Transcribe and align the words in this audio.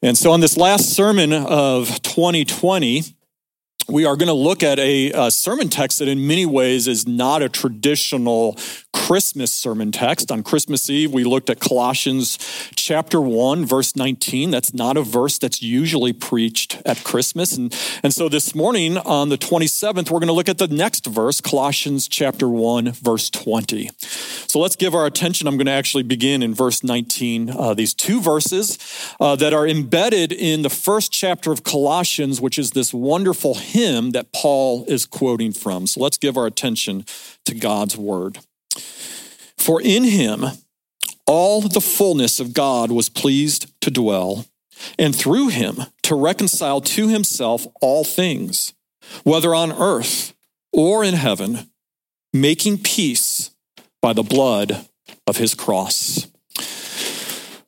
And 0.00 0.16
so, 0.16 0.30
on 0.30 0.38
this 0.40 0.56
last 0.56 0.94
sermon 0.94 1.32
of 1.32 2.02
2020, 2.02 3.02
we 3.88 4.04
are 4.04 4.16
going 4.16 4.28
to 4.28 4.32
look 4.32 4.62
at 4.62 4.78
a, 4.78 5.10
a, 5.12 5.30
sermon 5.30 5.68
text 5.68 5.98
that, 5.98 6.06
in 6.06 6.24
many 6.24 6.46
ways, 6.46 6.86
is 6.86 7.08
not 7.08 7.42
a 7.42 7.48
traditional 7.48 8.56
Christmas 9.08 9.50
sermon 9.54 9.90
text. 9.90 10.30
On 10.30 10.42
Christmas 10.42 10.90
Eve, 10.90 11.14
we 11.14 11.24
looked 11.24 11.48
at 11.48 11.60
Colossians 11.60 12.36
chapter 12.76 13.22
1, 13.22 13.64
verse 13.64 13.96
19. 13.96 14.50
That's 14.50 14.74
not 14.74 14.98
a 14.98 15.02
verse 15.02 15.38
that's 15.38 15.62
usually 15.62 16.12
preached 16.12 16.82
at 16.84 17.02
Christmas. 17.04 17.56
And, 17.56 17.74
and 18.02 18.12
so 18.12 18.28
this 18.28 18.54
morning, 18.54 18.98
on 18.98 19.30
the 19.30 19.38
27th, 19.38 20.10
we're 20.10 20.18
going 20.18 20.26
to 20.26 20.34
look 20.34 20.50
at 20.50 20.58
the 20.58 20.68
next 20.68 21.06
verse, 21.06 21.40
Colossians 21.40 22.06
chapter 22.06 22.50
1, 22.50 22.92
verse 22.92 23.30
20. 23.30 23.88
So 23.98 24.58
let's 24.58 24.76
give 24.76 24.94
our 24.94 25.06
attention. 25.06 25.48
I'm 25.48 25.56
going 25.56 25.64
to 25.64 25.72
actually 25.72 26.02
begin 26.02 26.42
in 26.42 26.54
verse 26.54 26.84
19. 26.84 27.48
Uh, 27.48 27.72
these 27.72 27.94
two 27.94 28.20
verses 28.20 28.78
uh, 29.20 29.36
that 29.36 29.54
are 29.54 29.66
embedded 29.66 30.32
in 30.32 30.60
the 30.60 30.68
first 30.68 31.12
chapter 31.12 31.50
of 31.50 31.64
Colossians, 31.64 32.42
which 32.42 32.58
is 32.58 32.72
this 32.72 32.92
wonderful 32.92 33.54
hymn 33.54 34.10
that 34.10 34.34
Paul 34.34 34.84
is 34.86 35.06
quoting 35.06 35.52
from. 35.52 35.86
So 35.86 35.98
let's 35.98 36.18
give 36.18 36.36
our 36.36 36.44
attention 36.44 37.06
to 37.46 37.54
God's 37.54 37.96
word. 37.96 38.40
For 39.68 39.82
in 39.82 40.04
him 40.04 40.46
all 41.26 41.60
the 41.60 41.82
fullness 41.82 42.40
of 42.40 42.54
God 42.54 42.90
was 42.90 43.10
pleased 43.10 43.70
to 43.82 43.90
dwell, 43.90 44.46
and 44.98 45.14
through 45.14 45.48
him 45.48 45.82
to 46.04 46.14
reconcile 46.14 46.80
to 46.80 47.08
himself 47.08 47.66
all 47.82 48.02
things, 48.02 48.72
whether 49.24 49.54
on 49.54 49.70
earth 49.70 50.32
or 50.72 51.04
in 51.04 51.12
heaven, 51.12 51.68
making 52.32 52.78
peace 52.78 53.50
by 54.00 54.14
the 54.14 54.22
blood 54.22 54.88
of 55.26 55.36
his 55.36 55.54
cross. 55.54 56.28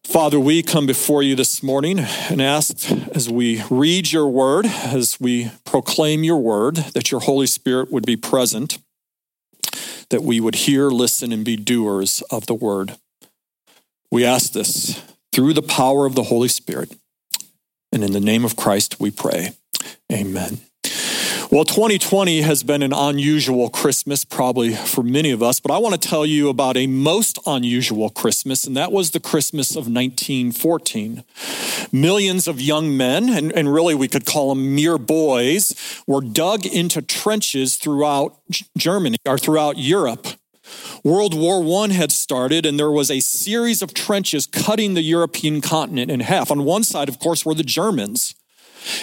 Father, 0.03 0.41
we 0.41 0.63
come 0.63 0.87
before 0.87 1.23
you 1.23 1.37
this 1.37 1.63
morning 1.63 1.99
and 1.99 2.41
ask 2.41 2.91
as 3.15 3.29
we 3.29 3.63
read 3.69 4.11
your 4.11 4.27
word, 4.27 4.65
as 4.65 5.21
we 5.21 5.51
proclaim 5.67 6.25
your 6.25 6.39
word, 6.39 6.77
that 6.95 7.11
your 7.11 7.21
Holy 7.21 7.47
Spirit 7.47 7.93
would 7.93 8.07
be 8.07 8.17
present 8.17 8.79
that 10.11 10.23
we 10.23 10.41
would 10.41 10.55
hear, 10.55 10.91
listen, 10.91 11.33
and 11.33 11.45
be 11.45 11.57
doers 11.57 12.23
of 12.31 12.47
the 12.47 12.55
word. 12.55 12.97
We 14.11 14.25
ask 14.25 14.53
this 14.53 15.03
through 15.33 15.55
the 15.55 15.63
power 15.63 16.07
of 16.07 16.15
the 16.15 16.25
Holy 16.25 16.49
Spirit. 16.49 16.93
And 17.93 18.05
in 18.05 18.13
the 18.13 18.21
name 18.21 18.45
of 18.45 18.57
Christ, 18.57 19.01
we 19.01 19.11
pray. 19.11 19.51
Amen. 20.13 20.61
Well, 21.53 21.65
2020 21.65 22.43
has 22.43 22.63
been 22.63 22.81
an 22.81 22.93
unusual 22.93 23.71
Christmas, 23.71 24.25
probably 24.25 24.73
for 24.73 25.03
many 25.03 25.33
of 25.33 25.43
us, 25.43 25.59
but 25.59 25.73
I 25.73 25.79
want 25.79 26.01
to 26.01 26.09
tell 26.09 26.25
you 26.25 26.49
about 26.49 26.77
a 26.77 26.87
most 26.87 27.41
unusual 27.45 28.09
Christmas, 28.09 28.63
and 28.69 28.77
that 28.77 28.93
was 28.93 29.11
the 29.11 29.19
Christmas 29.19 29.73
of 29.73 29.89
1914. 29.89 31.25
Millions 31.91 32.47
of 32.47 32.61
young 32.61 32.97
men, 32.97 33.29
and, 33.29 33.51
and 33.51 33.75
really 33.75 33.97
we 33.97 34.07
could 34.07 34.27
call 34.27 34.51
them 34.51 34.77
mere 34.77 34.97
boys, 34.97 35.75
were 36.07 36.21
dug 36.21 36.67
into 36.67 37.03
trenches 37.03 37.75
throughout 37.79 38.39
Germany 38.79 39.17
or 39.27 39.37
throughout 39.37 39.77
Europe. 39.77 40.29
World 41.03 41.35
War 41.35 41.65
I 41.83 41.93
had 41.93 42.13
started, 42.13 42.65
and 42.65 42.79
there 42.79 42.93
was 42.93 43.11
a 43.11 43.19
series 43.19 43.83
of 43.83 43.93
trenches 43.93 44.47
cutting 44.47 44.95
the 44.95 45.03
European 45.03 45.63
continent 45.63 46.13
in 46.13 46.21
half. 46.21 46.53
On 46.53 46.65
one 46.65 46.85
side, 46.85 47.09
of 47.09 47.19
course, 47.19 47.45
were 47.45 47.55
the 47.55 47.65
Germans. 47.65 48.37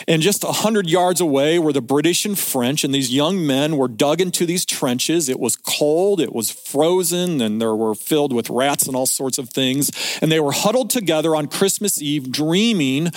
And 0.07 0.21
just 0.21 0.43
a 0.43 0.51
hundred 0.51 0.89
yards 0.89 1.21
away 1.21 1.59
were 1.59 1.73
the 1.73 1.81
British 1.81 2.25
and 2.25 2.37
French, 2.37 2.83
and 2.83 2.93
these 2.93 3.13
young 3.13 3.45
men 3.45 3.77
were 3.77 3.87
dug 3.87 4.21
into 4.21 4.45
these 4.45 4.65
trenches. 4.65 5.29
It 5.29 5.39
was 5.39 5.55
cold, 5.55 6.19
it 6.19 6.33
was 6.33 6.51
frozen, 6.51 7.41
and 7.41 7.61
there 7.61 7.75
were 7.75 7.95
filled 7.95 8.33
with 8.33 8.49
rats 8.49 8.87
and 8.87 8.95
all 8.95 9.05
sorts 9.05 9.37
of 9.37 9.49
things. 9.49 9.91
And 10.21 10.31
they 10.31 10.39
were 10.39 10.51
huddled 10.51 10.89
together 10.89 11.35
on 11.35 11.47
Christmas 11.47 12.01
Eve, 12.01 12.31
dreaming 12.31 13.11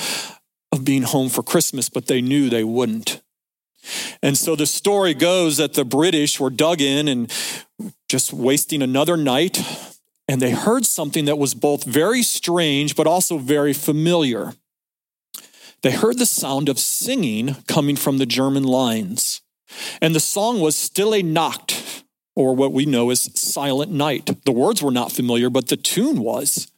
of 0.73 0.85
being 0.85 1.03
home 1.03 1.29
for 1.29 1.43
Christmas, 1.43 1.89
but 1.89 2.07
they 2.07 2.21
knew 2.21 2.49
they 2.49 2.65
wouldn't. 2.65 3.23
And 4.23 4.37
so 4.37 4.55
the 4.55 4.67
story 4.67 5.15
goes 5.15 5.57
that 5.57 5.75
the 5.75 5.85
British 5.85 6.39
were 6.39 6.51
dug 6.51 6.81
in 6.81 7.09
and 7.09 7.33
just 8.09 8.33
wasting 8.33 8.83
another 8.83 9.17
night, 9.17 9.59
and 10.29 10.41
they 10.41 10.51
heard 10.51 10.85
something 10.85 11.25
that 11.25 11.39
was 11.39 11.55
both 11.55 11.85
very 11.85 12.23
strange 12.23 12.95
but 12.95 13.07
also 13.07 13.39
very 13.39 13.73
familiar 13.73 14.53
they 15.83 15.93
heard 15.93 16.19
the 16.19 16.27
sound 16.27 16.69
of 16.69 16.79
singing 16.79 17.57
coming 17.67 17.97
from 17.97 18.19
the 18.19 18.27
German 18.27 18.65
lines. 18.65 19.41
And 20.01 20.15
the 20.15 20.21
song 20.21 20.61
was 20.61 20.77
Stille 20.77 21.23
Nacht, 21.23 22.05
or 22.37 22.55
what 22.55 22.73
we 22.73 22.87
know 22.87 23.11
as 23.11 23.31
Silent 23.39 23.91
Night. 23.91 24.45
The 24.45 24.53
words 24.53 24.83
were 24.83 24.91
not 24.91 25.13
familiar, 25.13 25.51
but 25.51 25.69
the 25.69 25.77
tune 25.77 26.21
was. 26.21 26.71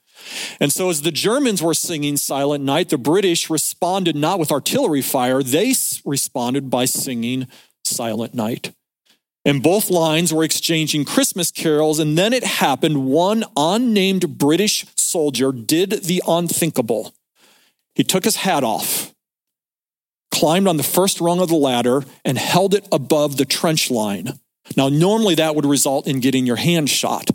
And 0.61 0.73
so, 0.73 0.89
as 0.91 1.03
the 1.03 1.11
Germans 1.11 1.63
were 1.63 1.75
singing 1.75 2.17
Silent 2.17 2.63
Night, 2.63 2.91
the 2.91 2.99
British 2.99 3.51
responded 3.51 4.15
not 4.15 4.39
with 4.39 4.53
artillery 4.53 5.03
fire, 5.03 5.43
they 5.43 5.75
responded 6.05 6.71
by 6.71 6.85
singing 6.85 7.49
Silent 7.85 8.35
Night. 8.35 8.73
And 9.45 9.63
both 9.63 9.91
lines 9.91 10.33
were 10.33 10.45
exchanging 10.45 11.05
Christmas 11.05 11.51
carols, 11.51 11.99
and 11.99 12.17
then 12.17 12.33
it 12.33 12.45
happened. 12.45 13.07
One 13.07 13.45
unnamed 13.57 14.39
British 14.39 14.87
soldier 14.97 15.51
did 15.51 16.05
the 16.05 16.23
unthinkable. 16.29 17.13
He 17.95 18.05
took 18.05 18.25
his 18.25 18.37
hat 18.37 18.65
off, 18.65 19.15
climbed 20.31 20.67
on 20.67 20.77
the 20.77 20.83
first 20.83 21.21
rung 21.21 21.41
of 21.41 21.49
the 21.49 21.57
ladder, 21.57 22.05
and 22.25 22.39
held 22.39 22.75
it 22.75 22.87
above 22.91 23.37
the 23.37 23.45
trench 23.45 23.91
line. 23.91 24.39
Now, 24.77 24.89
normally 24.89 25.35
that 25.35 25.55
would 25.55 25.67
result 25.67 26.07
in 26.07 26.21
getting 26.21 26.47
your 26.47 26.57
hand 26.57 26.89
shot. 26.89 27.31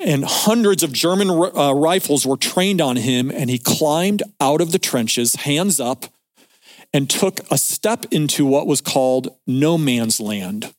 And 0.00 0.24
hundreds 0.24 0.82
of 0.82 0.92
German 0.92 1.28
uh, 1.28 1.74
rifles 1.74 2.24
were 2.24 2.36
trained 2.36 2.80
on 2.80 2.96
him, 2.96 3.30
and 3.30 3.50
he 3.50 3.58
climbed 3.58 4.22
out 4.40 4.60
of 4.60 4.70
the 4.70 4.78
trenches, 4.78 5.34
hands 5.34 5.80
up, 5.80 6.06
and 6.94 7.10
took 7.10 7.40
a 7.50 7.58
step 7.58 8.06
into 8.10 8.46
what 8.46 8.66
was 8.66 8.80
called 8.80 9.28
no 9.46 9.76
man's 9.76 10.20
land. 10.20 10.72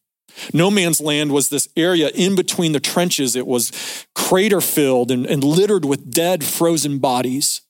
No 0.53 0.71
man's 0.71 1.01
land 1.01 1.31
was 1.31 1.49
this 1.49 1.67
area 1.75 2.09
in 2.15 2.35
between 2.35 2.71
the 2.71 2.79
trenches. 2.79 3.35
It 3.35 3.45
was 3.45 4.05
crater 4.15 4.61
filled 4.61 5.11
and, 5.11 5.25
and 5.25 5.43
littered 5.43 5.85
with 5.85 6.11
dead, 6.11 6.43
frozen 6.43 6.99
bodies. 6.99 7.61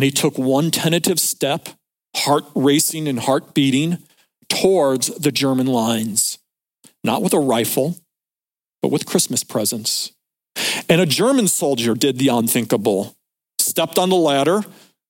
And 0.00 0.04
he 0.06 0.10
took 0.10 0.38
one 0.38 0.70
tentative 0.70 1.20
step, 1.20 1.68
heart 2.16 2.44
racing 2.54 3.06
and 3.06 3.20
heart 3.20 3.52
beating, 3.52 3.98
towards 4.48 5.08
the 5.08 5.30
German 5.30 5.66
lines, 5.66 6.38
not 7.04 7.20
with 7.20 7.34
a 7.34 7.38
rifle, 7.38 7.98
but 8.80 8.90
with 8.90 9.04
Christmas 9.04 9.44
presents. 9.44 10.12
And 10.88 11.02
a 11.02 11.06
German 11.06 11.48
soldier 11.48 11.94
did 11.94 12.16
the 12.16 12.28
unthinkable, 12.28 13.14
stepped 13.58 13.98
on 13.98 14.08
the 14.08 14.16
ladder, 14.16 14.62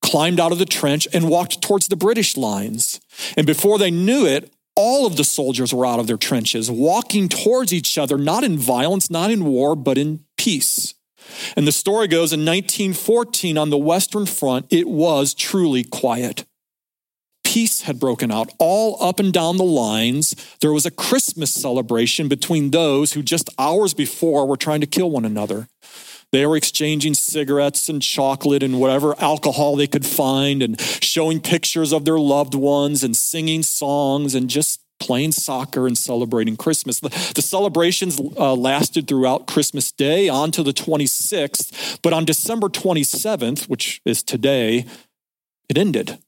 climbed 0.02 0.40
out 0.40 0.50
of 0.50 0.58
the 0.58 0.66
trench, 0.66 1.06
and 1.14 1.28
walked 1.28 1.62
towards 1.62 1.86
the 1.86 1.94
British 1.94 2.36
lines. 2.36 3.00
And 3.36 3.46
before 3.46 3.78
they 3.78 3.92
knew 3.92 4.26
it, 4.26 4.52
all 4.74 5.06
of 5.06 5.14
the 5.14 5.22
soldiers 5.22 5.72
were 5.72 5.86
out 5.86 6.00
of 6.00 6.08
their 6.08 6.16
trenches, 6.16 6.68
walking 6.68 7.28
towards 7.28 7.72
each 7.72 7.96
other, 7.96 8.18
not 8.18 8.42
in 8.42 8.58
violence, 8.58 9.08
not 9.08 9.30
in 9.30 9.44
war, 9.44 9.76
but 9.76 9.96
in 9.96 10.24
peace. 10.36 10.94
And 11.56 11.66
the 11.66 11.72
story 11.72 12.08
goes 12.08 12.32
in 12.32 12.40
1914 12.40 13.58
on 13.58 13.70
the 13.70 13.78
Western 13.78 14.26
Front, 14.26 14.66
it 14.70 14.88
was 14.88 15.34
truly 15.34 15.84
quiet. 15.84 16.44
Peace 17.44 17.82
had 17.82 17.98
broken 17.98 18.30
out 18.30 18.52
all 18.58 19.02
up 19.02 19.18
and 19.18 19.32
down 19.32 19.56
the 19.56 19.64
lines. 19.64 20.34
There 20.60 20.72
was 20.72 20.86
a 20.86 20.90
Christmas 20.90 21.52
celebration 21.52 22.28
between 22.28 22.70
those 22.70 23.14
who 23.14 23.22
just 23.22 23.50
hours 23.58 23.92
before 23.92 24.46
were 24.46 24.56
trying 24.56 24.80
to 24.82 24.86
kill 24.86 25.10
one 25.10 25.24
another. 25.24 25.66
They 26.32 26.46
were 26.46 26.56
exchanging 26.56 27.14
cigarettes 27.14 27.88
and 27.88 28.00
chocolate 28.00 28.62
and 28.62 28.80
whatever 28.80 29.20
alcohol 29.20 29.74
they 29.74 29.88
could 29.88 30.06
find 30.06 30.62
and 30.62 30.80
showing 30.80 31.40
pictures 31.40 31.92
of 31.92 32.04
their 32.04 32.20
loved 32.20 32.54
ones 32.54 33.02
and 33.02 33.16
singing 33.16 33.64
songs 33.64 34.34
and 34.36 34.48
just 34.48 34.80
playing 35.00 35.32
soccer 35.32 35.86
and 35.86 35.98
celebrating 35.98 36.56
Christmas. 36.56 37.00
The, 37.00 37.08
the 37.34 37.42
celebrations 37.42 38.20
uh, 38.20 38.54
lasted 38.54 39.08
throughout 39.08 39.46
Christmas 39.46 39.90
Day 39.90 40.28
on 40.28 40.52
to 40.52 40.62
the 40.62 40.72
26th, 40.72 41.98
but 42.02 42.12
on 42.12 42.24
December 42.24 42.68
27th, 42.68 43.68
which 43.68 44.00
is 44.04 44.22
today, 44.22 44.84
it 45.68 45.78
ended. 45.78 46.18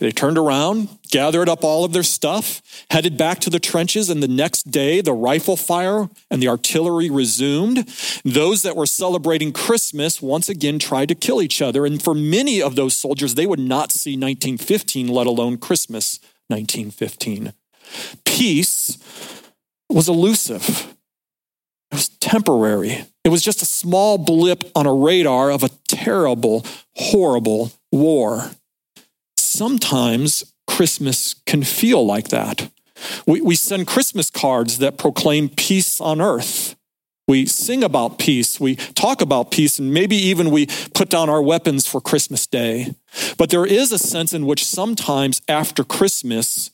They 0.00 0.10
turned 0.10 0.38
around, 0.38 0.88
gathered 1.10 1.48
up 1.48 1.62
all 1.62 1.84
of 1.84 1.92
their 1.92 2.02
stuff, 2.02 2.60
headed 2.90 3.16
back 3.16 3.38
to 3.40 3.50
the 3.50 3.60
trenches, 3.60 4.10
and 4.10 4.22
the 4.22 4.28
next 4.28 4.70
day 4.70 5.00
the 5.00 5.12
rifle 5.12 5.56
fire 5.56 6.08
and 6.30 6.42
the 6.42 6.48
artillery 6.48 7.08
resumed. 7.08 7.88
Those 8.24 8.62
that 8.62 8.74
were 8.74 8.86
celebrating 8.86 9.52
Christmas 9.52 10.20
once 10.20 10.48
again 10.48 10.78
tried 10.80 11.08
to 11.10 11.14
kill 11.14 11.40
each 11.40 11.62
other, 11.62 11.86
and 11.86 12.02
for 12.02 12.14
many 12.14 12.60
of 12.60 12.74
those 12.74 12.96
soldiers, 12.96 13.34
they 13.34 13.46
would 13.46 13.60
not 13.60 13.92
see 13.92 14.12
1915, 14.12 15.06
let 15.06 15.28
alone 15.28 15.58
Christmas 15.58 16.18
1915. 16.48 17.52
Peace 18.24 18.98
was 19.88 20.08
elusive, 20.08 20.94
it 21.90 21.94
was 21.94 22.08
temporary. 22.08 23.04
It 23.24 23.28
was 23.28 23.42
just 23.42 23.62
a 23.62 23.66
small 23.66 24.18
blip 24.18 24.64
on 24.74 24.86
a 24.86 24.92
radar 24.92 25.50
of 25.50 25.62
a 25.62 25.70
terrible, 25.86 26.66
horrible 26.96 27.70
war. 27.92 28.50
Sometimes 29.36 30.52
Christmas 30.66 31.34
can 31.46 31.62
feel 31.62 32.04
like 32.04 32.28
that. 32.28 32.68
We, 33.26 33.40
we 33.40 33.54
send 33.54 33.86
Christmas 33.86 34.28
cards 34.30 34.78
that 34.78 34.98
proclaim 34.98 35.48
peace 35.50 36.00
on 36.00 36.20
earth 36.20 36.74
We 37.28 37.46
sing 37.46 37.84
about 37.84 38.18
peace. 38.18 38.58
We 38.58 38.74
talk 38.76 39.22
about 39.22 39.50
peace, 39.52 39.78
and 39.78 39.94
maybe 39.94 40.16
even 40.16 40.50
we 40.50 40.66
put 40.92 41.08
down 41.08 41.30
our 41.30 41.42
weapons 41.42 41.86
for 41.86 42.00
Christmas 42.00 42.46
Day. 42.46 42.94
But 43.38 43.50
there 43.50 43.64
is 43.64 43.92
a 43.92 43.98
sense 43.98 44.32
in 44.32 44.44
which 44.44 44.64
sometimes 44.64 45.40
after 45.48 45.84
Christmas, 45.84 46.70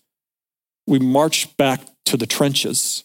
we 0.88 0.98
march 0.98 1.54
back 1.58 1.82
to 2.06 2.16
the 2.16 2.26
trenches. 2.26 3.04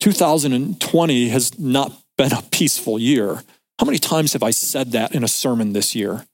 2020 0.00 1.28
has 1.30 1.58
not 1.58 1.92
been 2.18 2.32
a 2.32 2.42
peaceful 2.50 2.98
year. 2.98 3.42
How 3.78 3.86
many 3.86 3.98
times 3.98 4.34
have 4.34 4.42
I 4.42 4.50
said 4.50 4.92
that 4.92 5.14
in 5.14 5.24
a 5.24 5.28
sermon 5.28 5.72
this 5.72 5.94
year? 5.94 6.26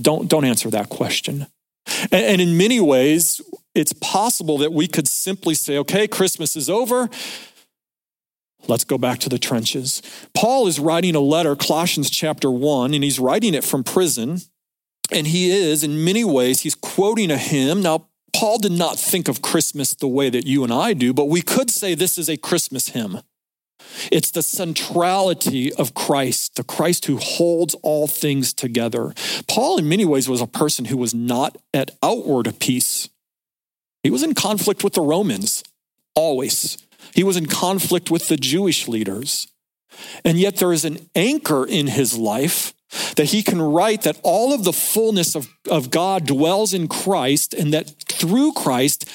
Don't, 0.00 0.28
don't 0.28 0.44
answer 0.44 0.70
that 0.70 0.90
question. 0.90 1.46
And, 2.12 2.12
and 2.12 2.40
in 2.42 2.58
many 2.58 2.78
ways, 2.78 3.40
it's 3.74 3.94
possible 3.94 4.58
that 4.58 4.72
we 4.72 4.86
could 4.86 5.08
simply 5.08 5.54
say, 5.54 5.78
okay, 5.78 6.06
Christmas 6.06 6.56
is 6.56 6.68
over. 6.68 7.08
Let's 8.68 8.84
go 8.84 8.98
back 8.98 9.18
to 9.20 9.30
the 9.30 9.38
trenches. 9.38 10.02
Paul 10.34 10.66
is 10.66 10.78
writing 10.78 11.14
a 11.14 11.20
letter, 11.20 11.56
Colossians 11.56 12.10
chapter 12.10 12.50
1, 12.50 12.92
and 12.92 13.02
he's 13.02 13.18
writing 13.18 13.54
it 13.54 13.64
from 13.64 13.82
prison. 13.82 14.40
And 15.10 15.26
he 15.26 15.50
is, 15.50 15.82
in 15.82 16.04
many 16.04 16.22
ways, 16.22 16.60
he's 16.60 16.74
quoting 16.74 17.30
a 17.30 17.38
hymn. 17.38 17.82
Now, 17.82 18.09
Paul 18.40 18.56
did 18.56 18.72
not 18.72 18.98
think 18.98 19.28
of 19.28 19.42
Christmas 19.42 19.92
the 19.92 20.08
way 20.08 20.30
that 20.30 20.46
you 20.46 20.64
and 20.64 20.72
I 20.72 20.94
do, 20.94 21.12
but 21.12 21.26
we 21.26 21.42
could 21.42 21.68
say 21.68 21.94
this 21.94 22.16
is 22.16 22.30
a 22.30 22.38
Christmas 22.38 22.88
hymn. 22.88 23.20
It's 24.10 24.30
the 24.30 24.42
centrality 24.42 25.70
of 25.74 25.92
Christ, 25.92 26.56
the 26.56 26.64
Christ 26.64 27.04
who 27.04 27.18
holds 27.18 27.74
all 27.82 28.06
things 28.06 28.54
together. 28.54 29.12
Paul, 29.46 29.76
in 29.76 29.90
many 29.90 30.06
ways, 30.06 30.26
was 30.26 30.40
a 30.40 30.46
person 30.46 30.86
who 30.86 30.96
was 30.96 31.12
not 31.12 31.58
at 31.74 31.90
outward 32.02 32.58
peace. 32.60 33.10
He 34.02 34.08
was 34.08 34.22
in 34.22 34.32
conflict 34.32 34.82
with 34.82 34.94
the 34.94 35.02
Romans, 35.02 35.62
always. 36.14 36.78
He 37.14 37.22
was 37.22 37.36
in 37.36 37.44
conflict 37.44 38.10
with 38.10 38.28
the 38.28 38.38
Jewish 38.38 38.88
leaders. 38.88 39.48
And 40.24 40.38
yet 40.38 40.56
there 40.56 40.72
is 40.72 40.86
an 40.86 41.10
anchor 41.14 41.66
in 41.66 41.88
his 41.88 42.16
life 42.16 42.72
that 43.16 43.26
he 43.26 43.42
can 43.42 43.60
write 43.62 44.02
that 44.02 44.18
all 44.22 44.52
of 44.52 44.64
the 44.64 44.72
fullness 44.72 45.36
of, 45.36 45.48
of 45.70 45.90
God 45.90 46.26
dwells 46.26 46.74
in 46.74 46.88
Christ 46.88 47.54
and 47.54 47.72
that 47.72 48.08
through 48.20 48.52
Christ, 48.52 49.08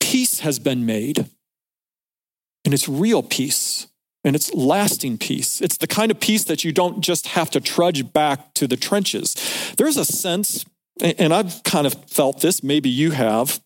peace 0.00 0.40
has 0.40 0.58
been 0.58 0.86
made. 0.86 1.26
And 2.64 2.72
it's 2.72 2.88
real 2.88 3.22
peace 3.22 3.88
and 4.24 4.34
it's 4.34 4.52
lasting 4.54 5.18
peace. 5.18 5.60
It's 5.60 5.76
the 5.76 5.86
kind 5.86 6.10
of 6.10 6.18
peace 6.18 6.44
that 6.44 6.64
you 6.64 6.72
don't 6.72 7.02
just 7.02 7.26
have 7.28 7.50
to 7.50 7.60
trudge 7.60 8.12
back 8.12 8.54
to 8.54 8.66
the 8.66 8.76
trenches. 8.76 9.34
There's 9.76 9.98
a 9.98 10.04
sense, 10.04 10.64
and 11.02 11.34
I've 11.34 11.62
kind 11.62 11.86
of 11.86 11.94
felt 12.08 12.40
this, 12.40 12.62
maybe 12.62 12.88
you 12.88 13.10
have, 13.10 13.60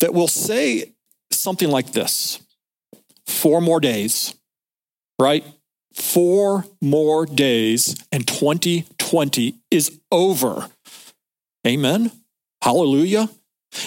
that 0.00 0.14
will 0.14 0.28
say 0.28 0.94
something 1.30 1.68
like 1.68 1.92
this 1.92 2.40
four 3.26 3.60
more 3.60 3.80
days, 3.80 4.34
right? 5.18 5.44
Four 5.92 6.64
more 6.80 7.26
days, 7.26 8.02
and 8.10 8.26
2020 8.26 9.58
is 9.70 10.00
over. 10.10 10.70
Amen. 11.66 12.10
Hallelujah. 12.62 13.28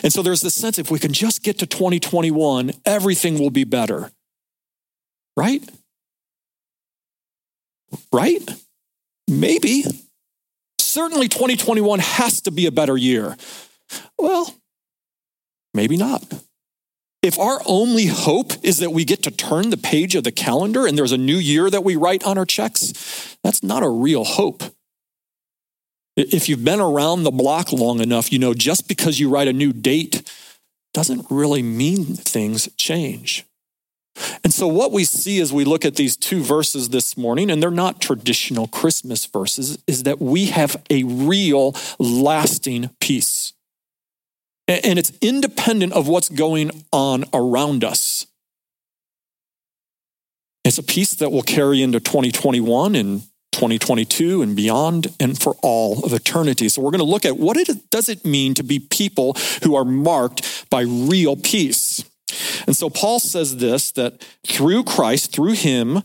And 0.03 0.11
so 0.11 0.21
there's 0.21 0.41
this 0.41 0.53
sense 0.53 0.77
if 0.77 0.91
we 0.91 0.99
can 0.99 1.13
just 1.13 1.43
get 1.43 1.59
to 1.59 1.65
2021, 1.65 2.71
everything 2.85 3.39
will 3.39 3.49
be 3.49 3.63
better. 3.63 4.11
Right? 5.37 5.63
Right? 8.11 8.41
Maybe. 9.27 9.83
Certainly 10.79 11.29
2021 11.29 11.99
has 11.99 12.41
to 12.41 12.51
be 12.51 12.65
a 12.65 12.71
better 12.71 12.97
year. 12.97 13.37
Well, 14.17 14.53
maybe 15.73 15.97
not. 15.97 16.23
If 17.21 17.39
our 17.39 17.61
only 17.65 18.05
hope 18.05 18.53
is 18.63 18.77
that 18.77 18.91
we 18.91 19.05
get 19.05 19.23
to 19.23 19.31
turn 19.31 19.69
the 19.69 19.77
page 19.77 20.15
of 20.15 20.23
the 20.23 20.31
calendar 20.31 20.85
and 20.85 20.97
there's 20.97 21.11
a 21.11 21.17
new 21.17 21.37
year 21.37 21.69
that 21.69 21.83
we 21.83 21.95
write 21.95 22.23
on 22.23 22.37
our 22.37 22.45
checks, 22.45 23.37
that's 23.43 23.63
not 23.63 23.83
a 23.83 23.89
real 23.89 24.23
hope. 24.23 24.63
If 26.15 26.47
you've 26.47 26.63
been 26.63 26.79
around 26.79 27.23
the 27.23 27.31
block 27.31 27.71
long 27.73 27.99
enough, 27.99 28.31
you 28.31 28.39
know 28.39 28.53
just 28.53 28.87
because 28.87 29.19
you 29.19 29.29
write 29.29 29.47
a 29.47 29.53
new 29.53 29.73
date 29.73 30.31
doesn't 30.93 31.25
really 31.29 31.61
mean 31.61 32.15
things 32.15 32.69
change. 32.77 33.45
And 34.43 34.53
so, 34.53 34.65
what 34.65 34.93
we 34.93 35.03
see 35.03 35.41
as 35.41 35.51
we 35.51 35.65
look 35.65 35.83
at 35.83 35.95
these 35.95 36.15
two 36.15 36.41
verses 36.41 36.89
this 36.89 37.17
morning, 37.17 37.51
and 37.51 37.61
they're 37.61 37.69
not 37.69 37.99
traditional 37.99 38.67
Christmas 38.67 39.25
verses, 39.25 39.77
is 39.87 40.03
that 40.03 40.21
we 40.21 40.45
have 40.45 40.81
a 40.89 41.03
real 41.03 41.75
lasting 41.99 42.91
peace. 43.01 43.51
And 44.67 44.97
it's 44.97 45.11
independent 45.21 45.93
of 45.93 46.07
what's 46.07 46.29
going 46.29 46.85
on 46.93 47.25
around 47.33 47.83
us. 47.83 48.25
It's 50.63 50.77
a 50.79 50.83
peace 50.83 51.13
that 51.15 51.31
will 51.31 51.43
carry 51.43 51.83
into 51.83 51.99
2021 51.99 52.95
and 52.95 53.23
2022 53.55 54.41
and 54.41 54.55
beyond 54.55 55.07
and 55.19 55.39
for 55.41 55.55
all 55.63 56.03
of 56.03 56.13
eternity. 56.13 56.67
So 56.67 56.81
we're 56.81 56.91
going 56.91 56.99
to 56.99 57.05
look 57.05 57.25
at 57.25 57.37
what 57.37 57.55
it, 57.55 57.89
does 57.89 58.09
it 58.09 58.25
mean 58.25 58.53
to 58.55 58.63
be 58.63 58.79
people 58.79 59.33
who 59.63 59.75
are 59.75 59.85
marked 59.85 60.69
by 60.69 60.81
real 60.81 61.37
peace. 61.37 62.03
And 62.67 62.75
so 62.75 62.89
Paul 62.89 63.19
says 63.19 63.57
this 63.57 63.91
that 63.93 64.25
through 64.45 64.83
Christ, 64.83 65.31
through 65.31 65.53
him, 65.53 66.03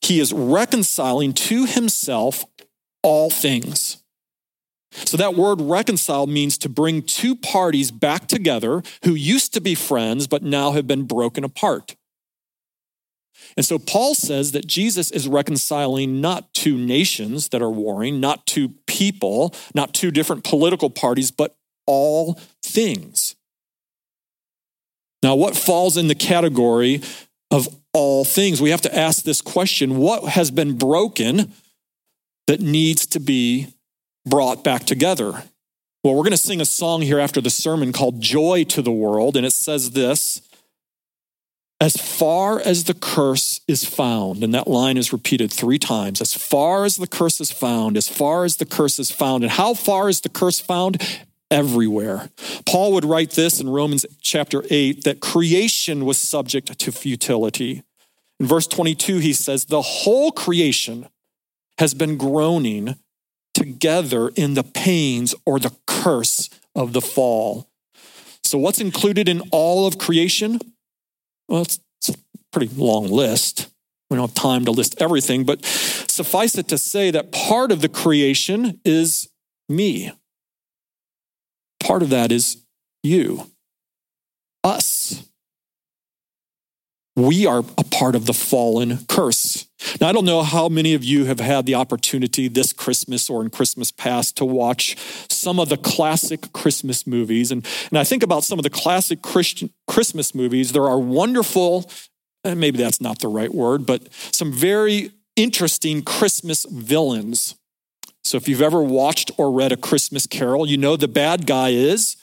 he 0.00 0.20
is 0.20 0.32
reconciling 0.32 1.32
to 1.32 1.66
himself 1.66 2.44
all 3.02 3.28
things. 3.28 3.98
So 4.92 5.16
that 5.16 5.34
word 5.34 5.60
reconcile 5.60 6.26
means 6.26 6.58
to 6.58 6.68
bring 6.68 7.02
two 7.02 7.34
parties 7.34 7.90
back 7.90 8.28
together 8.28 8.82
who 9.04 9.14
used 9.14 9.52
to 9.54 9.60
be 9.60 9.74
friends 9.74 10.26
but 10.26 10.42
now 10.42 10.72
have 10.72 10.86
been 10.86 11.04
broken 11.04 11.44
apart. 11.44 11.96
And 13.56 13.66
so 13.66 13.78
Paul 13.78 14.14
says 14.14 14.52
that 14.52 14.66
Jesus 14.66 15.10
is 15.10 15.28
reconciling 15.28 16.20
not 16.20 16.52
two 16.54 16.76
nations 16.76 17.48
that 17.48 17.62
are 17.62 17.70
warring, 17.70 18.20
not 18.20 18.46
two 18.46 18.70
people, 18.86 19.54
not 19.74 19.94
two 19.94 20.10
different 20.10 20.44
political 20.44 20.90
parties, 20.90 21.30
but 21.30 21.54
all 21.86 22.40
things. 22.62 23.36
Now, 25.22 25.34
what 25.34 25.56
falls 25.56 25.96
in 25.96 26.08
the 26.08 26.14
category 26.14 27.00
of 27.50 27.68
all 27.92 28.24
things? 28.24 28.60
We 28.60 28.70
have 28.70 28.80
to 28.82 28.96
ask 28.96 29.22
this 29.22 29.40
question 29.40 29.98
what 29.98 30.24
has 30.30 30.50
been 30.50 30.78
broken 30.78 31.52
that 32.46 32.60
needs 32.60 33.06
to 33.06 33.20
be 33.20 33.68
brought 34.26 34.64
back 34.64 34.84
together? 34.84 35.44
Well, 36.04 36.14
we're 36.14 36.24
going 36.24 36.32
to 36.32 36.36
sing 36.36 36.60
a 36.60 36.66
song 36.66 37.02
here 37.02 37.20
after 37.20 37.40
the 37.40 37.50
sermon 37.50 37.92
called 37.92 38.20
Joy 38.20 38.64
to 38.64 38.82
the 38.82 38.92
World, 38.92 39.36
and 39.36 39.46
it 39.46 39.52
says 39.52 39.92
this 39.92 40.40
As 41.82 41.96
far 41.96 42.60
as 42.60 42.84
the 42.84 42.94
curse 42.94 43.60
is 43.66 43.84
found, 43.84 44.44
and 44.44 44.54
that 44.54 44.68
line 44.68 44.96
is 44.96 45.12
repeated 45.12 45.52
three 45.52 45.80
times 45.80 46.20
as 46.20 46.32
far 46.32 46.84
as 46.84 46.94
the 46.94 47.08
curse 47.08 47.40
is 47.40 47.50
found, 47.50 47.96
as 47.96 48.08
far 48.08 48.44
as 48.44 48.58
the 48.58 48.64
curse 48.64 49.00
is 49.00 49.10
found. 49.10 49.42
And 49.42 49.50
how 49.50 49.74
far 49.74 50.08
is 50.08 50.20
the 50.20 50.28
curse 50.28 50.60
found? 50.60 51.02
everywhere. 51.50 52.30
Paul 52.64 52.94
would 52.94 53.04
write 53.04 53.32
this 53.32 53.60
in 53.60 53.68
Romans 53.68 54.06
chapter 54.22 54.64
8 54.70 55.04
that 55.04 55.20
creation 55.20 56.06
was 56.06 56.16
subject 56.16 56.78
to 56.78 56.90
futility. 56.90 57.82
In 58.40 58.46
verse 58.46 58.66
22, 58.66 59.18
he 59.18 59.34
says, 59.34 59.66
The 59.66 59.82
whole 59.82 60.32
creation 60.32 61.08
has 61.76 61.92
been 61.92 62.16
groaning 62.16 62.94
together 63.52 64.30
in 64.30 64.54
the 64.54 64.64
pains 64.64 65.34
or 65.44 65.58
the 65.58 65.76
curse 65.86 66.48
of 66.74 66.94
the 66.94 67.02
fall. 67.02 67.68
So, 68.42 68.56
what's 68.56 68.80
included 68.80 69.28
in 69.28 69.42
all 69.50 69.86
of 69.86 69.98
creation? 69.98 70.58
Well, 71.52 71.60
it's, 71.60 71.80
it's 71.98 72.08
a 72.08 72.14
pretty 72.50 72.74
long 72.74 73.08
list. 73.10 73.68
We 74.08 74.16
don't 74.16 74.28
have 74.30 74.34
time 74.34 74.64
to 74.64 74.70
list 74.70 74.94
everything, 75.02 75.44
but 75.44 75.62
suffice 75.62 76.56
it 76.56 76.66
to 76.68 76.78
say 76.78 77.10
that 77.10 77.30
part 77.30 77.70
of 77.70 77.82
the 77.82 77.90
creation 77.90 78.80
is 78.86 79.28
me. 79.68 80.12
Part 81.78 82.02
of 82.02 82.08
that 82.08 82.32
is 82.32 82.64
you, 83.02 83.50
us. 84.64 85.28
We 87.14 87.44
are 87.44 87.58
a 87.76 87.84
part 87.84 88.14
of 88.14 88.24
the 88.24 88.32
fallen 88.32 89.04
curse. 89.06 89.66
Now, 90.00 90.08
I 90.08 90.12
don't 90.12 90.24
know 90.24 90.42
how 90.42 90.68
many 90.70 90.94
of 90.94 91.04
you 91.04 91.26
have 91.26 91.40
had 91.40 91.66
the 91.66 91.74
opportunity 91.74 92.48
this 92.48 92.72
Christmas 92.72 93.28
or 93.28 93.42
in 93.42 93.50
Christmas 93.50 93.90
past 93.90 94.36
to 94.38 94.46
watch 94.46 94.96
some 95.28 95.60
of 95.60 95.68
the 95.68 95.76
classic 95.76 96.52
Christmas 96.54 97.06
movies. 97.06 97.50
And, 97.50 97.66
and 97.90 97.98
I 97.98 98.04
think 98.04 98.22
about 98.22 98.44
some 98.44 98.58
of 98.58 98.62
the 98.62 98.70
classic 98.70 99.20
Christian 99.20 99.70
Christmas 99.86 100.34
movies. 100.34 100.72
There 100.72 100.88
are 100.88 100.98
wonderful, 100.98 101.90
and 102.44 102.58
maybe 102.58 102.78
that's 102.78 103.00
not 103.00 103.18
the 103.18 103.28
right 103.28 103.52
word, 103.54 103.84
but 103.84 104.08
some 104.30 104.50
very 104.50 105.10
interesting 105.36 106.02
Christmas 106.02 106.64
villains. 106.70 107.56
So 108.24 108.38
if 108.38 108.48
you've 108.48 108.62
ever 108.62 108.82
watched 108.82 109.32
or 109.36 109.52
read 109.52 109.72
A 109.72 109.76
Christmas 109.76 110.26
Carol, 110.26 110.66
you 110.66 110.78
know 110.78 110.96
the 110.96 111.08
bad 111.08 111.46
guy 111.46 111.70
is 111.70 112.16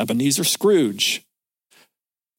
Ebenezer 0.00 0.44
Scrooge. 0.44 1.24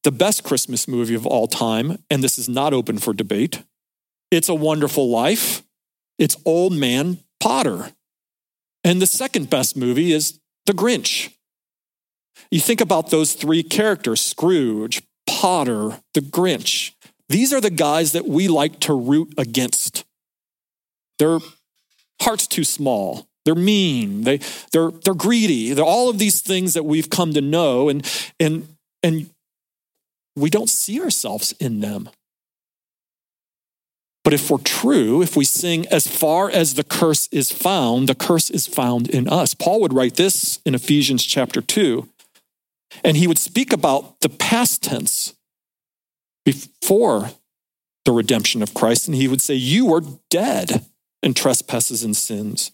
The 0.03 0.11
best 0.11 0.43
Christmas 0.43 0.87
movie 0.87 1.15
of 1.15 1.25
all 1.25 1.47
time, 1.47 2.03
and 2.09 2.21
this 2.21 2.37
is 2.37 2.49
not 2.49 2.73
open 2.73 2.97
for 2.97 3.13
debate, 3.13 3.63
It's 4.31 4.49
a 4.49 4.53
Wonderful 4.53 5.09
Life. 5.09 5.63
It's 6.19 6.35
Old 6.45 6.73
Man 6.73 7.19
Potter. 7.39 7.91
And 8.83 9.01
the 9.01 9.07
second 9.07 9.49
best 9.49 9.77
movie 9.77 10.11
is 10.11 10.39
The 10.65 10.73
Grinch. 10.73 11.33
You 12.51 12.59
think 12.59 12.81
about 12.81 13.09
those 13.09 13.33
three 13.33 13.63
characters 13.63 14.19
Scrooge, 14.19 15.01
Potter, 15.25 16.01
The 16.13 16.21
Grinch. 16.21 16.91
these 17.29 17.53
are 17.53 17.61
the 17.61 17.69
guys 17.69 18.11
that 18.11 18.27
we 18.27 18.47
like 18.47 18.79
to 18.81 18.93
root 18.93 19.33
against. 19.37 20.03
Their 21.17 21.39
heart's 22.21 22.47
too 22.47 22.65
small. 22.65 23.27
They're 23.45 23.55
mean. 23.55 24.23
They, 24.23 24.39
they're, 24.71 24.91
they're 24.91 25.13
greedy. 25.13 25.73
They're 25.73 25.85
all 25.85 26.09
of 26.09 26.19
these 26.19 26.41
things 26.41 26.73
that 26.73 26.83
we've 26.83 27.09
come 27.09 27.33
to 27.33 27.41
know, 27.41 27.89
and, 27.89 28.05
and, 28.39 28.67
and 29.01 29.29
we 30.35 30.49
don't 30.49 30.69
see 30.69 31.01
ourselves 31.01 31.53
in 31.59 31.79
them. 31.79 32.09
But 34.23 34.33
if 34.33 34.49
we're 34.49 34.57
true, 34.59 35.21
if 35.21 35.35
we 35.35 35.43
sing, 35.43 35.85
as 35.87 36.07
far 36.07 36.49
as 36.49 36.75
the 36.75 36.83
curse 36.83 37.27
is 37.31 37.51
found, 37.51 38.07
the 38.07 38.15
curse 38.15 38.49
is 38.49 38.67
found 38.67 39.09
in 39.09 39.27
us. 39.27 39.53
Paul 39.53 39.81
would 39.81 39.93
write 39.93 40.15
this 40.15 40.59
in 40.65 40.75
Ephesians 40.75 41.25
chapter 41.25 41.61
2. 41.61 42.07
And 43.03 43.17
he 43.17 43.27
would 43.27 43.37
speak 43.37 43.73
about 43.73 44.21
the 44.21 44.29
past 44.29 44.83
tense 44.83 45.33
before 46.45 47.31
the 48.05 48.11
redemption 48.11 48.61
of 48.61 48.73
Christ. 48.73 49.07
And 49.07 49.15
he 49.15 49.27
would 49.27 49.41
say, 49.41 49.55
You 49.55 49.87
were 49.87 50.03
dead 50.29 50.85
in 51.21 51.33
trespasses 51.33 52.03
and 52.03 52.15
sins, 52.15 52.71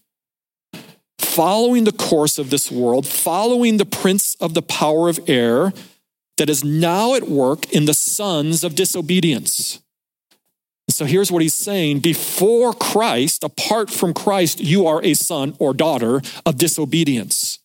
following 1.18 1.84
the 1.84 1.92
course 1.92 2.38
of 2.38 2.50
this 2.50 2.72
world, 2.72 3.08
following 3.08 3.78
the 3.78 3.86
prince 3.86 4.36
of 4.36 4.54
the 4.54 4.62
power 4.62 5.08
of 5.10 5.20
air 5.28 5.72
that 6.40 6.50
is 6.50 6.64
now 6.64 7.14
at 7.14 7.30
work 7.30 7.72
in 7.72 7.86
the 7.86 7.94
sons 7.94 8.64
of 8.64 8.74
disobedience 8.74 9.80
so 10.90 11.06
here's 11.06 11.32
what 11.32 11.42
he's 11.42 11.54
saying 11.54 12.00
before 12.00 12.74
Christ, 12.74 13.44
apart 13.44 13.90
from 13.90 14.14
Christ, 14.14 14.60
you 14.60 14.88
are 14.88 15.04
a 15.04 15.14
son 15.14 15.56
or 15.60 15.74
daughter 15.74 16.22
of 16.46 16.58
disobedience. 16.58 17.60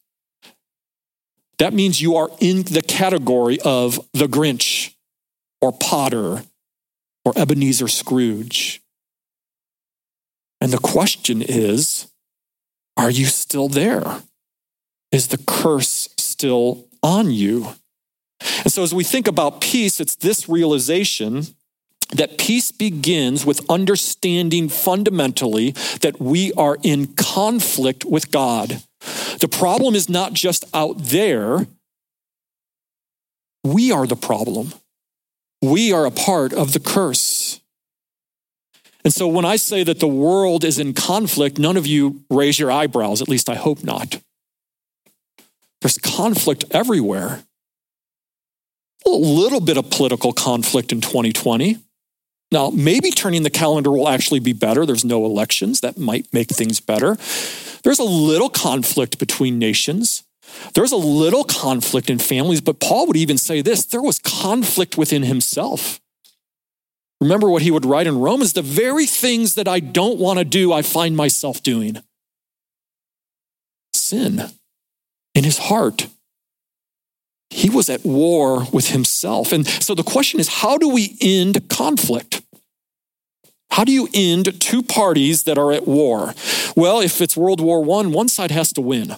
That 1.59 1.73
means 1.73 2.02
you 2.02 2.16
are 2.16 2.31
in 2.40 2.64
the 2.64 2.83
category 2.83 3.59
of 3.64 3.99
the 4.12 4.26
Grinch 4.26 4.95
or 5.61 5.73
Potter 5.73 6.45
or 7.25 7.33
Ebenezer 7.37 7.88
Scrooge. 7.88 8.83
And 10.61 10.73
the 10.73 10.78
question 10.78 11.43
is 11.43 12.09
are 12.97 13.11
you 13.11 13.26
still 13.26 13.69
there? 13.69 14.23
Is 15.11 15.28
the 15.28 15.38
curse 15.38 16.09
still 16.19 16.87
on 17.02 17.31
you? 17.31 17.75
And 18.63 18.73
so, 18.73 18.83
as 18.83 18.95
we 18.95 19.05
think 19.05 19.29
about 19.29 19.61
peace, 19.61 20.01
it's 20.01 20.17
this 20.17 20.49
realization 20.49 21.47
that 22.13 22.39
peace 22.39 22.71
begins 22.71 23.45
with 23.45 23.69
understanding 23.69 24.69
fundamentally 24.69 25.73
that 26.01 26.21
we 26.21 26.53
are 26.53 26.79
in 26.83 27.15
conflict 27.15 28.05
with 28.05 28.31
God. 28.31 28.83
The 29.41 29.49
problem 29.49 29.95
is 29.95 30.09
not 30.09 30.33
just 30.33 30.65
out 30.75 30.97
there, 30.99 31.67
we 33.63 33.91
are 33.91 34.07
the 34.07 34.17
problem. 34.17 34.75
We 35.63 35.93
are 35.93 36.05
a 36.05 36.11
part 36.11 36.53
of 36.53 36.73
the 36.73 36.81
curse. 36.81 37.61
And 39.05 39.13
so 39.13 39.27
when 39.27 39.45
I 39.45 39.57
say 39.57 39.85
that 39.85 40.01
the 40.01 40.09
world 40.09 40.65
is 40.65 40.79
in 40.79 40.95
conflict, 40.95 41.59
none 41.59 41.77
of 41.77 41.87
you 41.87 42.25
raise 42.31 42.59
your 42.59 42.71
eyebrows, 42.71 43.21
at 43.21 43.29
least 43.29 43.49
I 43.49 43.55
hope 43.55 43.83
not. 43.83 44.21
There's 45.81 45.99
conflict 45.99 46.65
everywhere. 46.71 47.45
A 49.06 49.11
little 49.11 49.61
bit 49.61 49.76
of 49.76 49.90
political 49.90 50.32
conflict 50.32 50.92
in 50.92 51.00
2020. 51.00 51.78
Now, 52.50 52.70
maybe 52.70 53.11
turning 53.11 53.42
the 53.42 53.50
calendar 53.50 53.90
will 53.90 54.08
actually 54.08 54.40
be 54.40 54.52
better. 54.52 54.87
There's 54.87 55.04
no 55.04 55.25
elections. 55.25 55.80
That 55.80 55.99
might 55.99 56.32
make 56.32 56.49
things 56.49 56.80
better. 56.80 57.16
There's 57.82 57.99
a 57.99 58.04
little 58.04 58.49
conflict 58.49 59.18
between 59.18 59.58
nations. 59.58 60.23
There's 60.75 60.92
a 60.92 60.96
little 60.96 61.44
conflict 61.44 62.11
in 62.11 62.18
families, 62.18 62.61
but 62.61 62.80
Paul 62.80 63.06
would 63.06 63.16
even 63.16 63.38
say 63.38 63.61
this 63.61 63.84
there 63.84 64.02
was 64.02 64.18
conflict 64.18 64.96
within 64.96 65.25
himself. 65.25 66.00
Remember 67.20 67.49
what 67.49 67.62
he 67.62 67.70
would 67.70 67.87
write 67.87 68.06
in 68.06 68.18
Romans 68.18 68.52
the 68.52 68.62
very 68.62 69.06
things 69.06 69.54
that 69.54 69.68
I 69.68 69.80
don't 69.80 70.18
want 70.18 70.38
to 70.38 70.44
do, 70.44 70.73
I 70.73 70.82
find 70.82 71.16
myself 71.16 71.62
doing. 71.62 71.99
Sin 73.92 74.50
in 75.34 75.44
his 75.44 75.58
heart. 75.58 76.08
He 77.54 77.70
was 77.70 77.88
at 77.88 78.04
war 78.04 78.66
with 78.73 78.88
himself. 78.88 79.52
And 79.52 79.64
so 79.64 79.94
the 79.94 80.02
question 80.02 80.40
is 80.40 80.49
how 80.49 80.76
do 80.76 80.88
we 80.88 81.16
end 81.20 81.68
conflict? 81.68 82.42
How 83.70 83.84
do 83.84 83.92
you 83.92 84.08
end 84.12 84.61
two 84.61 84.82
parties 84.82 85.44
that 85.44 85.56
are 85.56 85.70
at 85.70 85.87
war? 85.87 86.34
Well, 86.76 87.00
if 87.00 87.20
it's 87.20 87.37
World 87.37 87.61
War 87.61 87.78
I, 88.00 88.06
one 88.08 88.28
side 88.28 88.50
has 88.50 88.73
to 88.73 88.80
win. 88.80 89.14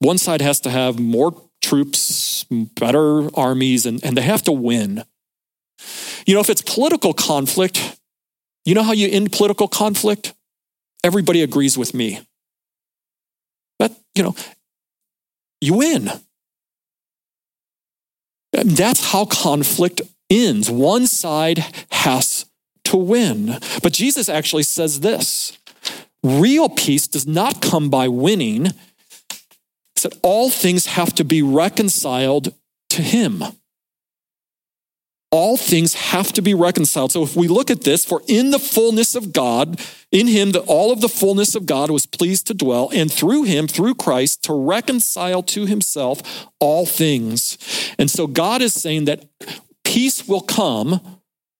One 0.00 0.18
side 0.18 0.42
has 0.42 0.60
to 0.60 0.70
have 0.70 0.98
more 0.98 1.32
troops, 1.62 2.44
better 2.50 3.34
armies, 3.34 3.86
and, 3.86 4.04
and 4.04 4.18
they 4.18 4.22
have 4.22 4.42
to 4.42 4.52
win. 4.52 5.04
You 6.26 6.34
know, 6.34 6.40
if 6.40 6.50
it's 6.50 6.60
political 6.60 7.14
conflict, 7.14 7.98
you 8.66 8.74
know 8.74 8.82
how 8.82 8.92
you 8.92 9.08
end 9.10 9.32
political 9.32 9.68
conflict? 9.68 10.34
Everybody 11.02 11.40
agrees 11.40 11.78
with 11.78 11.94
me. 11.94 12.20
But, 13.78 13.92
you 14.14 14.22
know, 14.22 14.34
you 15.62 15.74
win. 15.74 16.10
That's 18.62 19.12
how 19.12 19.24
conflict 19.24 20.02
ends. 20.30 20.70
One 20.70 21.06
side 21.06 21.64
has 21.90 22.46
to 22.84 22.96
win. 22.96 23.58
But 23.82 23.92
Jesus 23.92 24.28
actually 24.28 24.62
says 24.62 25.00
this 25.00 25.58
real 26.22 26.68
peace 26.68 27.06
does 27.06 27.26
not 27.26 27.60
come 27.60 27.90
by 27.90 28.08
winning, 28.08 28.68
it's 29.94 30.02
that 30.02 30.18
all 30.22 30.50
things 30.50 30.86
have 30.86 31.14
to 31.16 31.24
be 31.24 31.42
reconciled 31.42 32.54
to 32.90 33.02
Him. 33.02 33.42
All 35.36 35.56
things 35.56 35.94
have 35.94 36.32
to 36.34 36.42
be 36.42 36.54
reconciled. 36.54 37.10
So 37.10 37.24
if 37.24 37.34
we 37.34 37.48
look 37.48 37.68
at 37.68 37.80
this, 37.80 38.04
for 38.04 38.22
in 38.28 38.52
the 38.52 38.58
fullness 38.60 39.16
of 39.16 39.32
God, 39.32 39.80
in 40.12 40.28
him 40.28 40.52
that 40.52 40.60
all 40.68 40.92
of 40.92 41.00
the 41.00 41.08
fullness 41.08 41.56
of 41.56 41.66
God 41.66 41.90
was 41.90 42.06
pleased 42.06 42.46
to 42.46 42.54
dwell, 42.54 42.88
and 42.94 43.12
through 43.12 43.42
him, 43.42 43.66
through 43.66 43.96
Christ, 43.96 44.44
to 44.44 44.52
reconcile 44.54 45.42
to 45.42 45.66
himself 45.66 46.46
all 46.60 46.86
things. 46.86 47.58
And 47.98 48.08
so 48.08 48.28
God 48.28 48.62
is 48.62 48.74
saying 48.74 49.06
that 49.06 49.28
peace 49.82 50.28
will 50.28 50.40
come 50.40 51.00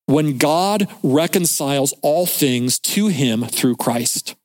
when 0.06 0.38
God 0.38 0.86
reconciles 1.02 1.92
all 2.00 2.26
things 2.26 2.78
to 2.78 3.08
him 3.08 3.44
through 3.44 3.74
Christ. 3.74 4.36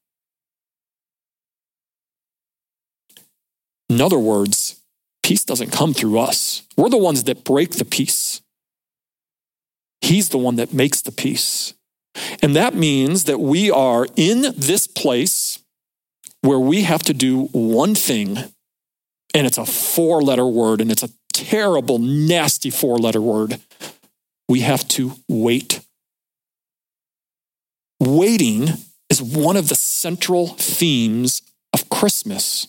In 3.90 4.02
other 4.02 4.18
words, 4.18 4.82
peace 5.22 5.44
doesn't 5.44 5.72
come 5.72 5.94
through 5.94 6.18
us. 6.18 6.64
We're 6.76 6.90
the 6.90 6.98
ones 6.98 7.26
that 7.26 7.44
break 7.44 7.74
the 7.74 7.86
peace. 7.86 8.42
He's 10.02 10.30
the 10.30 10.38
one 10.38 10.56
that 10.56 10.74
makes 10.74 11.02
the 11.02 11.12
peace. 11.12 11.74
And 12.42 12.56
that 12.56 12.74
means 12.74 13.26
that 13.26 13.40
we 13.40 13.70
are 13.70 14.08
in 14.16 14.54
this 14.58 14.88
place 14.88 15.60
where 16.42 16.60
we 16.60 16.84
have 16.84 17.04
to 17.04 17.14
do 17.14 17.46
one 17.48 17.96
thing, 17.96 18.38
and 19.34 19.46
it's 19.46 19.58
a 19.58 19.66
four 19.66 20.22
letter 20.22 20.48
word, 20.48 20.82
and 20.82 20.92
it's 20.92 21.04
a 21.04 21.10
terrible, 21.34 22.00
nasty 22.00 22.70
four 22.70 22.98
letter 22.98 23.22
word 23.22 23.60
we 24.50 24.62
have 24.62 24.86
to 24.90 25.14
wait. 25.30 25.80
Waiting 28.00 28.70
is 29.10 29.22
one 29.22 29.56
of 29.56 29.70
the 29.70 29.76
central 29.76 30.48
themes 30.48 31.44
of 31.72 31.90
Christmas. 31.90 32.68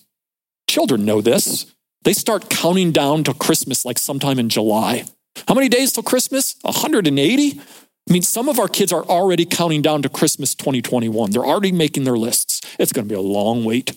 Children 0.68 1.04
know 1.04 1.20
this. 1.20 1.74
They 2.02 2.12
start 2.12 2.50
counting 2.50 2.92
down 2.92 3.24
to 3.24 3.34
Christmas 3.34 3.84
like 3.84 3.98
sometime 3.98 4.38
in 4.38 4.48
July. 4.48 5.04
How 5.48 5.54
many 5.54 5.68
days 5.68 5.92
till 5.92 6.02
Christmas? 6.02 6.56
180? 6.62 7.60
I 8.08 8.12
mean, 8.12 8.22
some 8.22 8.48
of 8.48 8.58
our 8.58 8.68
kids 8.68 8.92
are 8.92 9.04
already 9.04 9.44
counting 9.44 9.82
down 9.82 10.02
to 10.02 10.08
Christmas 10.08 10.54
2021. 10.54 11.30
They're 11.30 11.44
already 11.44 11.72
making 11.72 12.04
their 12.04 12.16
lists. 12.16 12.60
It's 12.78 12.92
going 12.92 13.06
to 13.06 13.08
be 13.08 13.18
a 13.18 13.20
long 13.20 13.64
wait. 13.64 13.96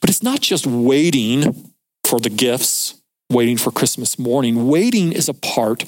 But 0.00 0.10
it's 0.10 0.22
not 0.22 0.40
just 0.40 0.66
waiting 0.66 1.72
for 2.04 2.18
the 2.18 2.30
gifts 2.30 3.00
waiting 3.30 3.56
for 3.56 3.70
Christmas 3.70 4.18
morning. 4.18 4.68
Waiting 4.68 5.12
is 5.12 5.28
a 5.28 5.34
part 5.34 5.84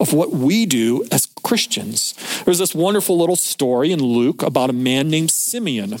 of 0.00 0.12
what 0.12 0.32
we 0.32 0.66
do 0.66 1.04
as 1.12 1.26
Christians. 1.42 2.14
There's 2.44 2.58
this 2.58 2.74
wonderful 2.74 3.16
little 3.16 3.36
story 3.36 3.92
in 3.92 4.02
Luke 4.02 4.42
about 4.42 4.68
a 4.68 4.74
man 4.74 5.08
named 5.08 5.30
Simeon. 5.30 5.92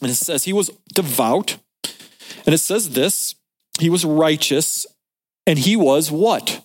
And 0.00 0.10
it 0.10 0.14
says 0.14 0.44
he 0.44 0.52
was 0.52 0.70
devout. 0.94 1.58
And 2.46 2.54
it 2.54 2.58
says 2.58 2.90
this 2.90 3.34
he 3.78 3.90
was 3.90 4.04
righteous. 4.04 4.86
And 5.46 5.58
he 5.58 5.76
was 5.76 6.10
what? 6.10 6.64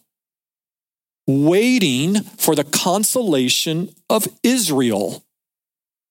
Waiting 1.25 2.21
for 2.21 2.55
the 2.55 2.63
consolation 2.63 3.93
of 4.09 4.27
Israel. 4.43 5.23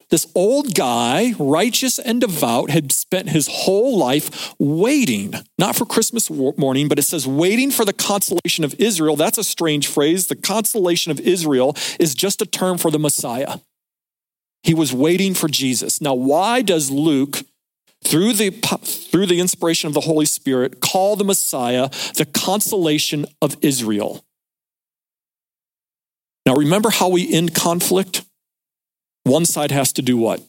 This 0.08 0.28
old 0.36 0.74
guy, 0.74 1.34
righteous 1.38 1.98
and 1.98 2.20
devout, 2.20 2.70
had 2.70 2.92
spent 2.92 3.30
his 3.30 3.48
whole 3.50 3.98
life 3.98 4.54
waiting, 4.58 5.34
not 5.58 5.74
for 5.74 5.84
Christmas 5.84 6.30
morning, 6.30 6.86
but 6.86 6.98
it 6.98 7.02
says 7.02 7.26
waiting 7.26 7.72
for 7.72 7.84
the 7.84 7.92
consolation 7.92 8.62
of 8.62 8.74
Israel. 8.78 9.16
That's 9.16 9.38
a 9.38 9.42
strange 9.42 9.88
phrase. 9.88 10.28
The 10.28 10.36
consolation 10.36 11.10
of 11.10 11.18
Israel 11.18 11.74
is 11.98 12.14
just 12.14 12.40
a 12.40 12.46
term 12.46 12.78
for 12.78 12.92
the 12.92 13.00
Messiah. 13.00 13.58
He 14.62 14.74
was 14.74 14.92
waiting 14.92 15.34
for 15.34 15.48
Jesus. 15.48 16.00
Now, 16.00 16.14
why 16.14 16.62
does 16.62 16.88
Luke, 16.90 17.42
through 18.06 18.34
the, 18.34 18.50
through 18.50 19.26
the 19.26 19.40
inspiration 19.40 19.88
of 19.88 19.94
the 19.94 20.00
Holy 20.00 20.26
Spirit, 20.26 20.80
call 20.80 21.16
the 21.16 21.24
Messiah 21.24 21.88
the 22.14 22.26
consolation 22.26 23.26
of 23.42 23.56
Israel? 23.62 24.24
Now, 26.44 26.54
remember 26.54 26.90
how 26.90 27.08
we 27.08 27.32
end 27.32 27.54
conflict? 27.54 28.24
One 29.24 29.44
side 29.44 29.72
has 29.72 29.92
to 29.94 30.02
do 30.02 30.16
what? 30.16 30.40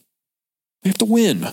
They 0.82 0.90
have 0.90 0.98
to 0.98 1.04
win. 1.04 1.48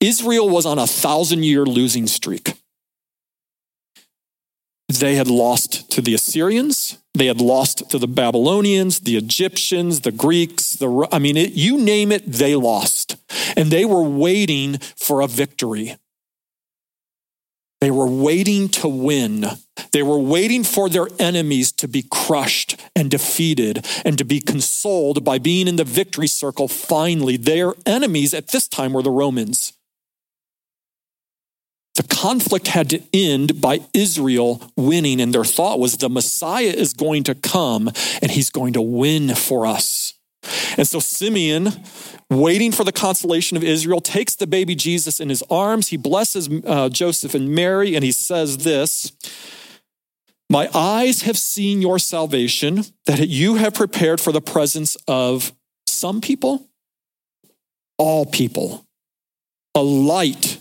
Israel 0.00 0.48
was 0.48 0.64
on 0.66 0.78
a 0.78 0.86
thousand 0.86 1.42
year 1.42 1.64
losing 1.64 2.06
streak. 2.06 2.54
They 4.88 5.16
had 5.16 5.26
lost 5.26 5.90
to 5.92 6.00
the 6.00 6.14
Assyrians, 6.14 6.98
they 7.14 7.26
had 7.26 7.40
lost 7.40 7.88
to 7.90 7.98
the 7.98 8.08
Babylonians, 8.08 9.00
the 9.00 9.16
Egyptians, 9.16 10.00
the 10.00 10.12
Greeks, 10.12 10.72
the 10.72 11.08
I 11.12 11.18
mean 11.18 11.36
it, 11.36 11.52
you 11.52 11.78
name 11.78 12.10
it, 12.10 12.24
they 12.26 12.56
lost. 12.56 13.16
And 13.56 13.70
they 13.70 13.84
were 13.84 14.02
waiting 14.02 14.78
for 14.96 15.20
a 15.20 15.28
victory. 15.28 15.96
They 17.80 17.90
were 17.90 18.08
waiting 18.08 18.68
to 18.70 18.88
win. 18.88 19.44
They 19.92 20.02
were 20.02 20.18
waiting 20.18 20.64
for 20.64 20.88
their 20.88 21.06
enemies 21.18 21.70
to 21.72 21.86
be 21.86 22.04
crushed 22.10 22.80
and 22.96 23.10
defeated 23.10 23.86
and 24.04 24.16
to 24.16 24.24
be 24.24 24.40
consoled 24.40 25.22
by 25.24 25.38
being 25.38 25.68
in 25.68 25.76
the 25.76 25.84
victory 25.84 26.26
circle 26.26 26.66
finally. 26.66 27.36
Their 27.36 27.74
enemies 27.84 28.32
at 28.32 28.48
this 28.48 28.68
time 28.68 28.94
were 28.94 29.02
the 29.02 29.10
Romans. 29.10 29.74
The 31.94 32.02
conflict 32.02 32.68
had 32.68 32.90
to 32.90 33.02
end 33.12 33.60
by 33.60 33.80
Israel 33.92 34.70
winning, 34.76 35.20
and 35.20 35.32
their 35.32 35.44
thought 35.44 35.78
was 35.78 35.96
the 35.96 36.08
Messiah 36.08 36.64
is 36.64 36.92
going 36.92 37.22
to 37.24 37.34
come 37.34 37.88
and 38.20 38.30
he's 38.30 38.50
going 38.50 38.72
to 38.72 38.82
win 38.82 39.34
for 39.34 39.64
us. 39.64 40.14
And 40.76 40.86
so 40.86 40.98
Simeon, 40.98 41.68
waiting 42.30 42.72
for 42.72 42.84
the 42.84 42.92
consolation 42.92 43.56
of 43.56 43.62
Israel, 43.62 44.00
takes 44.00 44.34
the 44.34 44.46
baby 44.46 44.74
Jesus 44.74 45.20
in 45.20 45.28
his 45.28 45.42
arms. 45.48 45.88
He 45.88 45.96
blesses 45.96 46.48
uh, 46.66 46.88
Joseph 46.88 47.34
and 47.34 47.50
Mary, 47.50 47.94
and 47.94 48.04
he 48.04 48.12
says 48.12 48.58
this 48.58 49.12
My 50.50 50.68
eyes 50.74 51.22
have 51.22 51.38
seen 51.38 51.80
your 51.80 52.00
salvation, 52.00 52.84
that 53.06 53.28
you 53.28 53.54
have 53.54 53.74
prepared 53.74 54.20
for 54.20 54.32
the 54.32 54.40
presence 54.40 54.96
of 55.06 55.52
some 55.86 56.20
people, 56.20 56.68
all 57.98 58.26
people, 58.26 58.84
a 59.76 59.82
light 59.82 60.58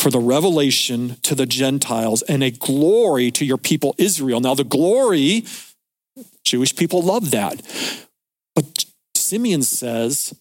for 0.00 0.10
the 0.10 0.18
revelation 0.18 1.16
to 1.22 1.34
the 1.34 1.44
Gentiles 1.44 2.22
and 2.22 2.42
a 2.42 2.50
glory 2.50 3.30
to 3.32 3.44
your 3.44 3.58
people 3.58 3.94
Israel. 3.98 4.40
Now, 4.40 4.54
the 4.54 4.64
glory, 4.64 5.44
Jewish 6.42 6.74
people 6.74 7.02
love 7.02 7.30
that. 7.32 7.60
But 8.54 8.86
Simeon 9.14 9.62
says 9.62 10.34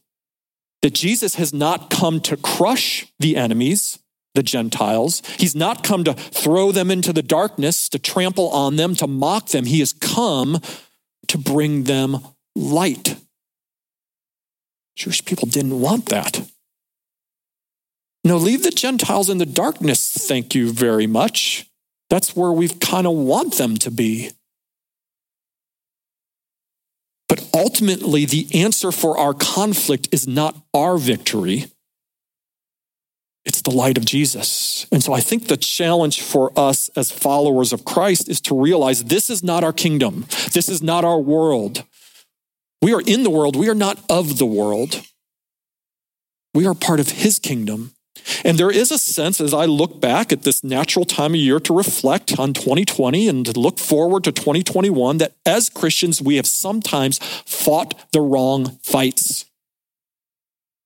that 0.82 0.94
Jesus 0.94 1.36
has 1.36 1.54
not 1.54 1.90
come 1.90 2.22
to 2.22 2.38
crush 2.38 3.06
the 3.20 3.36
enemies, 3.36 4.00
the 4.34 4.44
Gentiles. 4.44 5.22
He's 5.38 5.56
not 5.56 5.84
come 5.84 6.06
to 6.06 6.14
throw 6.14 6.72
them 6.72 6.90
into 6.90 7.12
the 7.12 7.22
darkness, 7.22 7.90
to 7.90 8.00
trample 8.00 8.48
on 8.52 8.78
them, 8.78 8.96
to 8.96 9.08
mock 9.08 9.48
them. 9.50 9.66
He 9.66 9.80
has 9.80 9.92
come 9.92 10.62
to 11.28 11.38
bring 11.38 11.84
them 11.84 12.20
light. 12.56 13.18
Jewish 14.96 15.24
people 15.26 15.50
didn't 15.50 15.82
want 15.82 16.06
that. 16.08 16.50
No, 18.24 18.38
leave 18.38 18.64
the 18.64 18.72
Gentiles 18.72 19.30
in 19.30 19.38
the 19.38 19.46
darkness, 19.46 20.10
thank 20.12 20.54
you 20.54 20.72
very 20.72 21.08
much. 21.08 21.66
That's 22.10 22.36
where 22.36 22.52
we 22.52 22.68
kind 22.68 23.08
of 23.08 23.14
want 23.14 23.56
them 23.56 23.78
to 23.78 23.92
be. 23.92 24.32
But 27.28 27.48
ultimately, 27.54 28.26
the 28.26 28.48
answer 28.54 28.92
for 28.92 29.18
our 29.18 29.34
conflict 29.34 30.10
is 30.12 30.28
not 30.28 30.56
our 30.74 30.98
victory, 30.98 31.66
it's 33.46 33.62
the 33.62 33.72
light 33.72 33.98
of 33.98 34.06
Jesus. 34.06 34.86
And 34.92 35.02
so 35.02 35.14
I 35.14 35.22
think 35.22 35.48
the 35.48 35.58
challenge 35.58 36.22
for 36.22 36.52
us 36.60 36.90
as 36.96 37.12
followers 37.12 37.74
of 37.74 37.86
Christ 37.86 38.30
is 38.30 38.42
to 38.42 38.60
realize 38.60 39.06
this 39.06 39.30
is 39.30 39.44
not 39.44 39.64
our 39.64 39.74
kingdom, 39.74 40.26
this 40.54 40.68
is 40.70 40.84
not 40.84 41.06
our 41.06 41.20
world. 41.20 41.84
We 42.82 42.94
are 42.94 43.02
in 43.02 43.24
the 43.24 43.30
world, 43.30 43.56
we 43.56 43.70
are 43.70 43.76
not 43.76 44.04
of 44.10 44.38
the 44.38 44.46
world. 44.46 45.02
We 46.54 46.66
are 46.66 46.74
part 46.74 47.00
of 47.00 47.10
his 47.10 47.38
kingdom. 47.40 47.94
And 48.44 48.58
there 48.58 48.72
is 48.72 48.92
a 48.92 48.98
sense 48.98 49.42
as 49.42 49.54
I 49.54 49.66
look 49.66 50.00
back 50.00 50.32
at 50.32 50.44
this 50.44 50.64
natural 50.64 51.06
time 51.06 51.34
of 51.34 51.40
year 51.40 51.60
to 51.62 51.76
reflect 51.76 52.40
on 52.40 52.54
2020 52.54 53.28
and 53.28 53.46
to 53.46 53.60
look 53.60 53.80
forward 53.80 54.24
to 54.26 54.32
2021 54.32 55.18
that 55.18 55.34
as 55.46 55.70
Christians, 55.70 56.22
we 56.22 56.36
have 56.36 56.48
sometimes 56.48 57.20
fought 57.46 58.12
the 58.12 58.22
wrong 58.22 58.78
fights. 58.84 59.46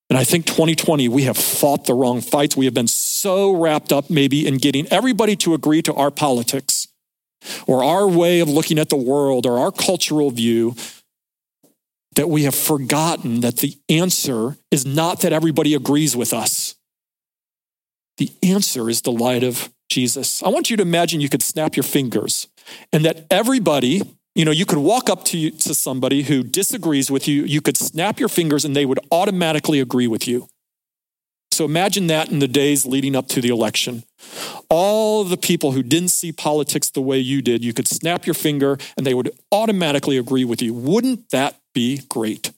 And 0.09 0.17
I 0.17 0.23
think 0.23 0.45
2020, 0.45 1.07
we 1.07 1.23
have 1.23 1.37
fought 1.37 1.85
the 1.85 1.93
wrong 1.93 2.21
fights. 2.21 2.55
We 2.55 2.65
have 2.65 2.73
been 2.73 2.87
so 2.87 3.55
wrapped 3.55 3.91
up 3.91 4.09
maybe 4.09 4.45
in 4.45 4.57
getting 4.57 4.87
everybody 4.87 5.35
to 5.37 5.53
agree 5.53 5.81
to 5.83 5.93
our 5.93 6.11
politics 6.11 6.87
or 7.67 7.83
our 7.83 8.07
way 8.07 8.39
of 8.39 8.49
looking 8.49 8.79
at 8.79 8.89
the 8.89 8.97
world 8.97 9.45
or 9.45 9.57
our 9.57 9.71
cultural 9.71 10.29
view 10.31 10.75
that 12.15 12.29
we 12.29 12.43
have 12.43 12.55
forgotten 12.55 13.41
that 13.41 13.57
the 13.57 13.75
answer 13.89 14.57
is 14.71 14.85
not 14.85 15.21
that 15.21 15.33
everybody 15.33 15.73
agrees 15.73 16.15
with 16.15 16.33
us. 16.33 16.75
The 18.17 18.31
answer 18.43 18.89
is 18.89 19.01
the 19.01 19.11
light 19.11 19.43
of 19.43 19.71
Jesus. 19.89 20.43
I 20.43 20.49
want 20.49 20.69
you 20.69 20.77
to 20.77 20.83
imagine 20.83 21.21
you 21.21 21.29
could 21.29 21.43
snap 21.43 21.75
your 21.75 21.83
fingers 21.83 22.47
and 22.91 23.05
that 23.05 23.25
everybody, 23.29 24.01
you 24.35 24.45
know, 24.45 24.51
you 24.51 24.65
could 24.65 24.79
walk 24.79 25.09
up 25.09 25.23
to, 25.25 25.37
you, 25.37 25.51
to 25.51 25.73
somebody 25.73 26.23
who 26.23 26.43
disagrees 26.43 27.09
with 27.11 27.27
you, 27.27 27.43
you 27.43 27.61
could 27.61 27.77
snap 27.77 28.19
your 28.19 28.29
fingers 28.29 28.65
and 28.65 28.75
they 28.75 28.85
would 28.85 28.99
automatically 29.11 29.79
agree 29.79 30.07
with 30.07 30.27
you. 30.27 30.47
So 31.51 31.65
imagine 31.65 32.07
that 32.07 32.31
in 32.31 32.39
the 32.39 32.47
days 32.47 32.83
leading 32.83 33.15
up 33.15 33.27
to 33.29 33.41
the 33.41 33.49
election. 33.49 34.03
All 34.69 35.23
the 35.23 35.37
people 35.37 35.73
who 35.73 35.83
didn't 35.83 36.09
see 36.09 36.31
politics 36.31 36.89
the 36.89 37.01
way 37.01 37.19
you 37.19 37.43
did, 37.43 37.63
you 37.63 37.73
could 37.73 37.87
snap 37.87 38.25
your 38.25 38.33
finger 38.33 38.79
and 38.97 39.05
they 39.05 39.13
would 39.13 39.29
automatically 39.51 40.17
agree 40.17 40.45
with 40.45 40.63
you. 40.63 40.73
Wouldn't 40.73 41.29
that 41.29 41.59
be 41.75 42.01
great? 42.09 42.51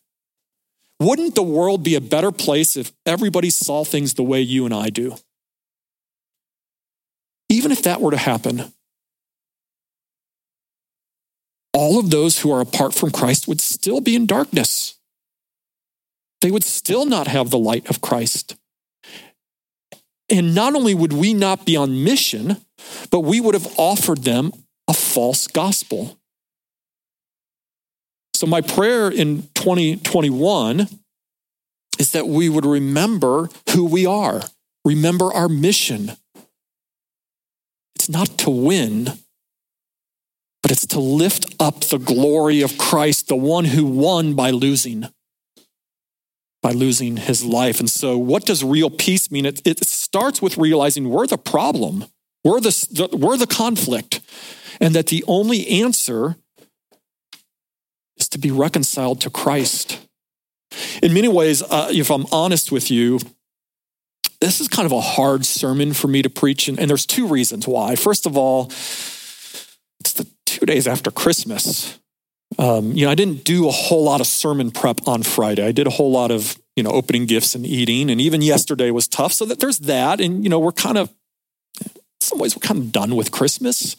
Wouldn't 1.01 1.35
the 1.35 1.43
world 1.43 1.83
be 1.83 1.95
a 1.95 2.01
better 2.01 2.31
place 2.31 2.77
if 2.77 2.93
everybody 3.05 3.49
saw 3.49 3.83
things 3.83 4.13
the 4.13 4.23
way 4.23 4.39
you 4.39 4.63
and 4.63 4.73
I 4.73 4.89
do? 4.89 5.17
Even 7.65 7.71
if 7.71 7.81
that 7.81 7.99
were 7.99 8.11
to 8.11 8.17
happen, 8.17 8.71
all 11.73 11.97
of 11.97 12.11
those 12.11 12.37
who 12.37 12.51
are 12.51 12.61
apart 12.61 12.93
from 12.93 13.09
Christ 13.09 13.47
would 13.47 13.59
still 13.59 14.01
be 14.01 14.15
in 14.15 14.27
darkness. 14.27 14.99
They 16.41 16.51
would 16.51 16.63
still 16.63 17.07
not 17.07 17.25
have 17.25 17.49
the 17.49 17.57
light 17.57 17.89
of 17.89 18.01
Christ. 18.01 18.55
And 20.29 20.53
not 20.53 20.75
only 20.75 20.93
would 20.93 21.11
we 21.11 21.33
not 21.33 21.65
be 21.65 21.75
on 21.75 22.03
mission, 22.03 22.57
but 23.09 23.21
we 23.21 23.41
would 23.41 23.55
have 23.55 23.73
offered 23.79 24.25
them 24.25 24.51
a 24.87 24.93
false 24.93 25.47
gospel. 25.47 26.19
So, 28.35 28.45
my 28.45 28.61
prayer 28.61 29.09
in 29.09 29.49
2021 29.55 30.87
is 31.97 32.11
that 32.11 32.27
we 32.27 32.47
would 32.47 32.67
remember 32.67 33.49
who 33.71 33.85
we 33.85 34.05
are, 34.05 34.43
remember 34.83 35.33
our 35.33 35.49
mission, 35.49 36.11
it's 38.05 38.11
not 38.11 38.37
to 38.37 38.51
win, 38.51 39.05
but 40.61 40.69
it's 40.69 40.85
to 40.85 40.99
lift 40.99 41.55
up 41.59 41.79
the 41.85 41.97
glory 41.97 42.61
of 42.61 42.77
Christ, 42.77 43.29
the 43.29 43.35
one 43.35 43.65
who 43.65 43.83
won 43.83 44.35
by 44.35 44.51
losing, 44.51 45.07
by 46.61 46.71
losing 46.71 47.17
his 47.17 47.43
life. 47.43 47.79
And 47.79 47.89
so, 47.89 48.15
what 48.15 48.45
does 48.45 48.63
real 48.63 48.91
peace 48.91 49.31
mean? 49.31 49.47
It, 49.47 49.59
it 49.65 49.83
starts 49.83 50.39
with 50.39 50.55
realizing 50.55 51.09
we're 51.09 51.25
the 51.25 51.39
problem, 51.39 52.05
we're 52.43 52.59
the, 52.59 52.87
the, 52.91 53.17
we're 53.17 53.37
the 53.37 53.47
conflict, 53.47 54.21
and 54.79 54.93
that 54.93 55.07
the 55.07 55.23
only 55.27 55.67
answer 55.67 56.35
is 58.17 58.29
to 58.29 58.37
be 58.37 58.51
reconciled 58.51 59.19
to 59.21 59.31
Christ. 59.31 59.99
In 61.01 61.11
many 61.11 61.27
ways, 61.27 61.63
uh, 61.63 61.89
if 61.89 62.11
I'm 62.11 62.27
honest 62.31 62.71
with 62.71 62.91
you, 62.91 63.19
this 64.45 64.61
is 64.61 64.67
kind 64.67 64.85
of 64.85 64.91
a 64.91 65.01
hard 65.01 65.45
sermon 65.45 65.93
for 65.93 66.07
me 66.07 66.21
to 66.21 66.29
preach, 66.29 66.67
and, 66.67 66.79
and 66.79 66.89
there's 66.89 67.05
two 67.05 67.27
reasons 67.27 67.67
why. 67.67 67.95
First 67.95 68.25
of 68.25 68.37
all, 68.37 68.65
it's 69.99 70.13
the 70.13 70.27
two 70.45 70.65
days 70.65 70.87
after 70.87 71.09
Christmas. 71.09 71.99
Um, 72.59 72.91
you 72.93 73.05
know, 73.05 73.11
I 73.11 73.15
didn't 73.15 73.43
do 73.43 73.67
a 73.67 73.71
whole 73.71 74.03
lot 74.03 74.21
of 74.21 74.27
sermon 74.27 74.71
prep 74.71 75.07
on 75.07 75.23
Friday. 75.23 75.65
I 75.65 75.71
did 75.71 75.87
a 75.87 75.89
whole 75.89 76.11
lot 76.11 76.31
of, 76.31 76.57
you 76.75 76.83
know, 76.83 76.91
opening 76.91 77.25
gifts 77.25 77.55
and 77.55 77.65
eating. 77.65 78.09
And 78.09 78.21
even 78.21 78.41
yesterday 78.41 78.91
was 78.91 79.07
tough. 79.07 79.33
So 79.33 79.45
that 79.45 79.59
there's 79.59 79.79
that. 79.79 80.21
And, 80.21 80.43
you 80.43 80.49
know, 80.49 80.59
we're 80.59 80.71
kind 80.71 80.97
of, 80.97 81.09
in 81.81 81.91
some 82.21 82.39
ways, 82.39 82.55
we're 82.55 82.61
kind 82.61 82.79
of 82.79 82.91
done 82.91 83.15
with 83.15 83.31
Christmas. 83.31 83.97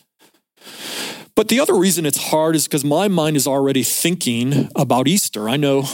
But 1.35 1.49
the 1.49 1.61
other 1.61 1.75
reason 1.75 2.07
it's 2.07 2.31
hard 2.31 2.57
is 2.57 2.67
because 2.67 2.85
my 2.85 3.09
mind 3.09 3.37
is 3.37 3.47
already 3.47 3.83
thinking 3.83 4.71
about 4.75 5.07
Easter. 5.07 5.49
I 5.51 5.57
know 5.57 5.87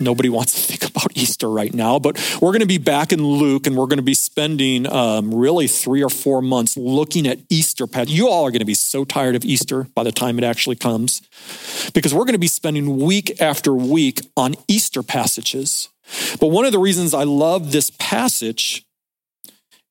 Nobody 0.00 0.28
wants 0.28 0.52
to 0.54 0.60
think 0.60 0.90
about 0.90 1.16
Easter 1.16 1.50
right 1.50 1.74
now, 1.74 1.98
but 1.98 2.16
we're 2.40 2.52
going 2.52 2.60
to 2.60 2.66
be 2.66 2.78
back 2.78 3.12
in 3.12 3.24
Luke 3.24 3.66
and 3.66 3.76
we're 3.76 3.86
going 3.86 3.98
to 3.98 4.02
be 4.02 4.14
spending 4.14 4.90
um, 4.90 5.34
really 5.34 5.66
three 5.66 6.02
or 6.02 6.10
four 6.10 6.40
months 6.40 6.76
looking 6.76 7.26
at 7.26 7.38
Easter. 7.50 7.86
You 8.06 8.28
all 8.28 8.44
are 8.46 8.50
going 8.50 8.60
to 8.60 8.64
be 8.64 8.74
so 8.74 9.04
tired 9.04 9.34
of 9.34 9.44
Easter 9.44 9.84
by 9.94 10.04
the 10.04 10.12
time 10.12 10.38
it 10.38 10.44
actually 10.44 10.76
comes 10.76 11.22
because 11.92 12.14
we're 12.14 12.24
going 12.24 12.34
to 12.34 12.38
be 12.38 12.46
spending 12.46 12.98
week 12.98 13.40
after 13.40 13.74
week 13.74 14.20
on 14.36 14.54
Easter 14.68 15.02
passages. 15.02 15.88
But 16.40 16.48
one 16.48 16.64
of 16.64 16.72
the 16.72 16.78
reasons 16.78 17.12
I 17.12 17.24
love 17.24 17.72
this 17.72 17.90
passage 17.98 18.84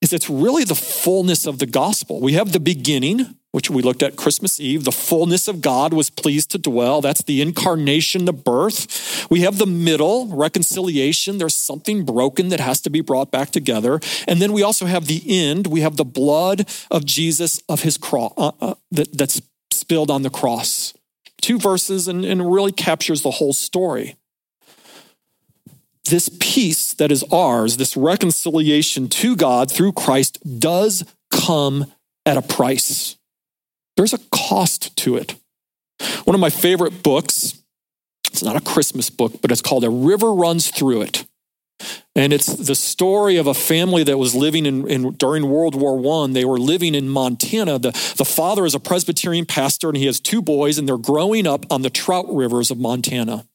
is 0.01 0.13
it's 0.13 0.29
really 0.29 0.63
the 0.63 0.75
fullness 0.75 1.45
of 1.45 1.59
the 1.59 1.65
gospel. 1.65 2.21
We 2.21 2.33
have 2.33 2.51
the 2.51 2.59
beginning, 2.59 3.35
which 3.51 3.69
we 3.69 3.81
looked 3.81 4.03
at 4.03 4.15
Christmas 4.15 4.59
Eve. 4.59 4.83
The 4.83 4.91
fullness 4.91 5.47
of 5.47 5.61
God 5.61 5.93
was 5.93 6.09
pleased 6.09 6.51
to 6.51 6.57
dwell. 6.57 7.01
That's 7.01 7.23
the 7.23 7.41
incarnation, 7.41 8.25
the 8.25 8.33
birth. 8.33 9.27
We 9.29 9.41
have 9.41 9.57
the 9.57 9.65
middle, 9.65 10.27
reconciliation. 10.27 11.37
There's 11.37 11.55
something 11.55 12.05
broken 12.05 12.49
that 12.49 12.59
has 12.59 12.81
to 12.81 12.89
be 12.89 13.01
brought 13.01 13.31
back 13.31 13.51
together. 13.51 13.99
And 14.27 14.41
then 14.41 14.53
we 14.53 14.63
also 14.63 14.85
have 14.85 15.07
the 15.07 15.23
end. 15.27 15.67
We 15.67 15.81
have 15.81 15.97
the 15.97 16.05
blood 16.05 16.67
of 16.91 17.05
Jesus, 17.05 17.61
of 17.69 17.81
his 17.81 17.97
cross, 17.97 18.33
uh, 18.37 18.51
uh, 18.61 18.75
that, 18.91 19.17
that's 19.17 19.41
spilled 19.71 20.11
on 20.11 20.21
the 20.21 20.29
cross. 20.29 20.93
Two 21.41 21.59
verses 21.59 22.07
and, 22.07 22.25
and 22.25 22.51
really 22.51 22.71
captures 22.71 23.21
the 23.21 23.31
whole 23.31 23.53
story 23.53 24.15
this 26.09 26.29
peace 26.39 26.93
that 26.95 27.11
is 27.11 27.23
ours, 27.31 27.77
this 27.77 27.97
reconciliation 27.97 29.09
to 29.09 29.35
God 29.35 29.71
through 29.71 29.93
Christ, 29.93 30.39
does 30.59 31.03
come 31.29 31.91
at 32.25 32.37
a 32.37 32.41
price. 32.41 33.16
There's 33.97 34.13
a 34.13 34.19
cost 34.31 34.95
to 34.97 35.17
it. 35.17 35.35
One 36.23 36.35
of 36.35 36.39
my 36.39 36.51
favorite 36.51 37.03
books, 37.03 37.61
it's 38.27 38.43
not 38.43 38.55
a 38.55 38.61
Christmas 38.61 39.09
book, 39.09 39.41
but 39.41 39.51
it's 39.51 39.61
called 39.61 39.83
A 39.83 39.89
River 39.89 40.33
Runs 40.33 40.69
Through 40.69 41.01
It. 41.01 41.25
And 42.15 42.33
it's 42.33 42.47
the 42.47 42.73
story 42.73 43.37
of 43.37 43.45
a 43.45 43.53
family 43.53 44.03
that 44.03 44.17
was 44.17 44.33
living 44.33 44.65
in, 44.65 44.87
in 44.87 45.11
during 45.11 45.49
World 45.49 45.75
War 45.75 45.97
One. 45.97 46.33
They 46.33 46.45
were 46.45 46.57
living 46.57 46.95
in 46.95 47.09
Montana. 47.09 47.77
The, 47.77 47.91
the 48.17 48.25
father 48.25 48.65
is 48.65 48.73
a 48.73 48.79
Presbyterian 48.79 49.45
pastor, 49.45 49.89
and 49.89 49.97
he 49.97 50.07
has 50.07 50.19
two 50.19 50.41
boys, 50.41 50.79
and 50.79 50.87
they're 50.87 50.97
growing 50.97 51.45
up 51.45 51.71
on 51.71 51.83
the 51.83 51.91
trout 51.91 52.25
rivers 52.29 52.71
of 52.71 52.79
Montana. 52.79 53.47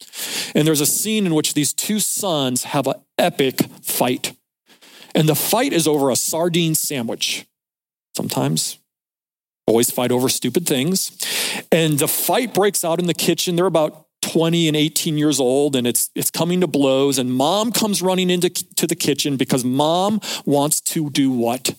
And 0.54 0.66
there's 0.66 0.80
a 0.80 0.86
scene 0.86 1.26
in 1.26 1.34
which 1.34 1.54
these 1.54 1.72
two 1.72 1.98
sons 1.98 2.64
have 2.64 2.86
an 2.86 2.94
epic 3.18 3.62
fight. 3.82 4.36
And 5.14 5.28
the 5.28 5.34
fight 5.34 5.72
is 5.72 5.88
over 5.88 6.10
a 6.10 6.16
sardine 6.16 6.76
sandwich. 6.76 7.46
Sometimes 8.16 8.78
boys 9.66 9.90
fight 9.90 10.12
over 10.12 10.28
stupid 10.28 10.66
things. 10.66 11.16
And 11.70 11.98
the 11.98 12.08
fight 12.08 12.54
breaks 12.54 12.84
out 12.84 12.98
in 12.98 13.06
the 13.06 13.14
kitchen. 13.14 13.56
They're 13.56 13.66
about 13.66 14.06
20 14.22 14.68
and 14.68 14.76
18 14.76 15.18
years 15.18 15.40
old 15.40 15.74
and 15.74 15.86
it's 15.86 16.10
it's 16.14 16.30
coming 16.30 16.60
to 16.60 16.66
blows. 16.66 17.18
And 17.18 17.34
mom 17.34 17.72
comes 17.72 18.00
running 18.00 18.30
into 18.30 18.50
to 18.50 18.86
the 18.86 18.94
kitchen 18.94 19.36
because 19.36 19.64
mom 19.64 20.20
wants 20.44 20.80
to 20.80 21.10
do 21.10 21.30
what? 21.30 21.74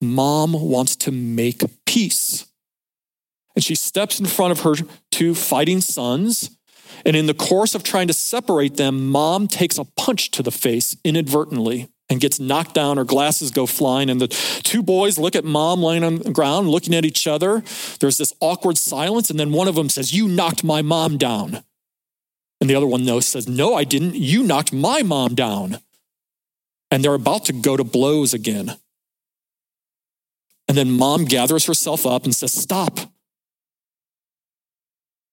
Mom 0.00 0.52
wants 0.52 0.96
to 0.96 1.12
make 1.12 1.62
peace. 1.86 2.46
And 3.54 3.62
she 3.62 3.74
steps 3.74 4.18
in 4.18 4.26
front 4.26 4.52
of 4.52 4.60
her 4.60 4.74
two 5.10 5.34
fighting 5.34 5.80
sons. 5.80 6.56
And 7.04 7.16
in 7.16 7.26
the 7.26 7.34
course 7.34 7.74
of 7.74 7.82
trying 7.82 8.06
to 8.08 8.14
separate 8.14 8.76
them 8.76 9.08
mom 9.08 9.48
takes 9.48 9.78
a 9.78 9.84
punch 9.84 10.30
to 10.32 10.42
the 10.42 10.50
face 10.50 10.96
inadvertently 11.04 11.88
and 12.08 12.20
gets 12.20 12.38
knocked 12.38 12.74
down, 12.74 12.96
her 12.96 13.04
glasses 13.04 13.50
go 13.50 13.66
flying, 13.66 14.10
and 14.10 14.20
the 14.20 14.28
two 14.28 14.82
boys 14.82 15.18
look 15.18 15.34
at 15.34 15.44
mom 15.44 15.82
laying 15.82 16.04
on 16.04 16.18
the 16.18 16.30
ground, 16.30 16.68
looking 16.68 16.94
at 16.94 17.04
each 17.04 17.26
other. 17.26 17.62
There's 18.00 18.18
this 18.18 18.32
awkward 18.40 18.76
silence, 18.76 19.30
and 19.30 19.40
then 19.40 19.52
one 19.52 19.68
of 19.68 19.74
them 19.74 19.88
says, 19.88 20.12
You 20.12 20.28
knocked 20.28 20.62
my 20.62 20.82
mom 20.82 21.16
down. 21.16 21.64
And 22.60 22.70
the 22.70 22.74
other 22.74 22.86
one 22.86 23.04
no, 23.04 23.18
says, 23.20 23.48
No, 23.48 23.74
I 23.74 23.84
didn't. 23.84 24.14
You 24.14 24.42
knocked 24.42 24.72
my 24.72 25.02
mom 25.02 25.34
down. 25.34 25.78
And 26.90 27.02
they're 27.02 27.14
about 27.14 27.46
to 27.46 27.52
go 27.52 27.76
to 27.76 27.84
blows 27.84 28.34
again. 28.34 28.76
And 30.68 30.76
then 30.76 30.92
mom 30.92 31.24
gathers 31.24 31.66
herself 31.66 32.06
up 32.06 32.24
and 32.24 32.34
says, 32.34 32.52
Stop. 32.52 33.00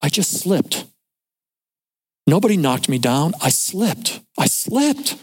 I 0.02 0.08
just 0.08 0.32
slipped. 0.40 0.86
Nobody 2.26 2.56
knocked 2.56 2.88
me 2.88 2.98
down. 2.98 3.34
I 3.40 3.50
slipped. 3.50 4.20
I 4.38 4.46
slipped. 4.46 5.16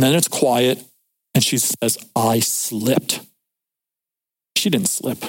And 0.00 0.06
then 0.06 0.14
it's 0.14 0.28
quiet, 0.28 0.82
and 1.34 1.44
she 1.44 1.58
says, 1.58 1.98
I 2.16 2.40
slipped. 2.40 3.20
She 4.56 4.70
didn't 4.70 4.88
slip. 4.88 5.22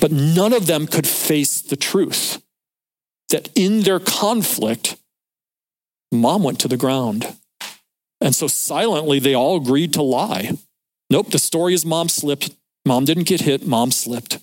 But 0.00 0.10
none 0.10 0.52
of 0.52 0.66
them 0.66 0.88
could 0.88 1.06
face 1.06 1.60
the 1.60 1.76
truth 1.76 2.42
that 3.28 3.48
in 3.54 3.82
their 3.82 4.00
conflict, 4.00 4.96
mom 6.10 6.42
went 6.42 6.58
to 6.58 6.66
the 6.66 6.76
ground. 6.76 7.36
And 8.20 8.34
so 8.34 8.48
silently, 8.48 9.20
they 9.20 9.34
all 9.34 9.58
agreed 9.58 9.92
to 9.92 10.02
lie. 10.02 10.58
Nope, 11.08 11.30
the 11.30 11.38
story 11.38 11.72
is 11.72 11.86
mom 11.86 12.08
slipped. 12.08 12.50
Mom 12.84 13.04
didn't 13.04 13.28
get 13.28 13.42
hit, 13.42 13.64
mom 13.64 13.92
slipped. 13.92 14.40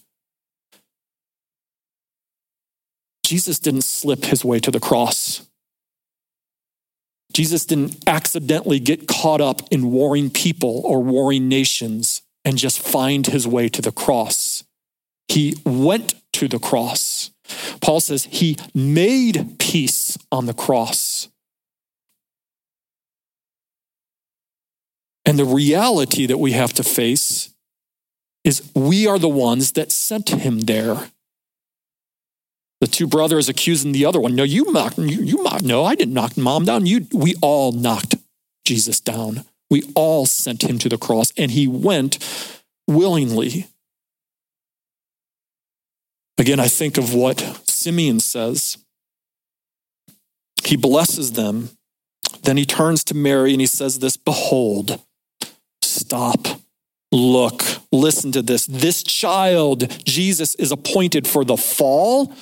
Jesus 3.26 3.60
didn't 3.60 3.84
slip 3.84 4.24
his 4.24 4.46
way 4.46 4.62
to 4.62 4.72
the 4.72 4.80
cross. 4.80 5.46
Jesus 7.34 7.65
didn't 7.65 7.98
accidentally 8.08 8.80
get 8.80 9.08
caught 9.08 9.41
up 9.41 9.62
in 9.72 9.91
warring 9.91 10.30
people 10.30 10.82
or 10.86 11.02
warring 11.04 11.48
nations 11.48 12.22
and 12.46 12.58
just 12.58 12.80
find 12.80 13.26
his 13.28 13.48
way 13.48 13.69
to 13.69 13.82
the 13.82 13.91
cross. 13.91 14.63
He 15.28 15.56
went 15.65 16.15
to 16.34 16.48
the 16.48 16.60
cross. 16.60 17.32
Paul 17.82 18.00
says 18.00 18.26
he 18.26 18.58
made 18.74 19.58
peace 19.58 20.17
on 20.32 20.46
the 20.46 20.54
cross. 20.54 21.30
And 25.26 25.39
the 25.39 25.46
reality 25.46 26.26
that 26.26 26.38
we 26.38 26.52
have 26.52 26.74
to 26.74 26.84
face 26.84 27.54
is 28.43 28.69
we 28.76 29.08
are 29.08 29.17
the 29.17 29.30
ones 29.30 29.72
that 29.72 29.91
sent 29.91 30.30
him 30.30 30.62
there. 30.62 31.10
The 32.84 32.88
two 32.88 33.08
brothers 33.08 33.48
accusing 33.48 33.93
the 33.93 34.04
other 34.04 34.19
one. 34.19 34.36
No, 34.36 34.43
you 34.43 34.69
knocked, 34.74 34.98
you, 34.98 35.24
you 35.24 35.41
knocked, 35.41 35.63
no, 35.63 35.86
I 35.86 35.96
didn't 35.96 36.13
knock 36.13 36.36
mom 36.36 36.65
down. 36.65 36.86
You, 36.86 37.08
we 37.13 37.34
all 37.41 37.72
knocked 37.72 38.15
Jesus 38.65 39.00
down. 39.00 39.46
We 39.69 39.84
all 39.96 40.26
sent 40.26 40.63
him 40.63 40.80
to 40.80 40.89
the 40.89 40.98
cross, 40.98 41.32
and 41.38 41.50
he 41.52 41.65
went 41.65 42.19
willingly. 42.86 43.67
Again, 46.38 46.60
I 46.60 46.67
think 46.67 46.98
of 46.98 47.13
what 47.13 47.39
Simeon 47.69 48.19
says. 48.19 48.78
He 50.65 50.76
blesses 50.76 51.32
them. 51.32 51.69
Then 52.41 52.58
he 52.58 52.65
turns 52.65 53.06
to 53.06 53.13
Mary 53.13 53.54
and 53.54 53.62
he 53.62 53.67
says, 53.67 54.00
This, 54.00 54.17
behold, 54.17 55.02
stop, 55.82 56.48
look, 57.13 57.63
listen 57.93 58.34
to 58.34 58.41
this. 58.41 58.65
This 58.65 59.04
child, 59.04 59.89
Jesus, 60.04 60.54
is 60.56 60.74
appointed 60.74 61.26
for 61.26 61.46
the 61.46 61.56
fall 61.56 62.34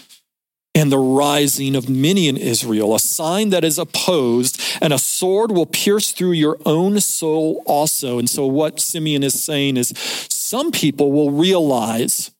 and 0.73 0.91
the 0.91 0.97
rising 0.97 1.75
of 1.75 1.89
many 1.89 2.27
in 2.27 2.37
Israel, 2.37 2.95
a 2.95 2.99
sign 2.99 3.49
that 3.49 3.63
is 3.63 3.77
opposed, 3.77 4.61
and 4.81 4.93
a 4.93 4.99
sword 4.99 5.51
will 5.51 5.65
pierce 5.65 6.11
through 6.11 6.31
your 6.31 6.57
own 6.65 6.99
soul 7.01 7.61
also. 7.65 8.17
And 8.17 8.29
so, 8.29 8.45
what 8.45 8.79
Simeon 8.79 9.23
is 9.23 9.41
saying 9.41 9.77
is 9.77 9.93
some 10.29 10.71
people 10.71 11.11
will 11.11 11.31
realize 11.31 12.31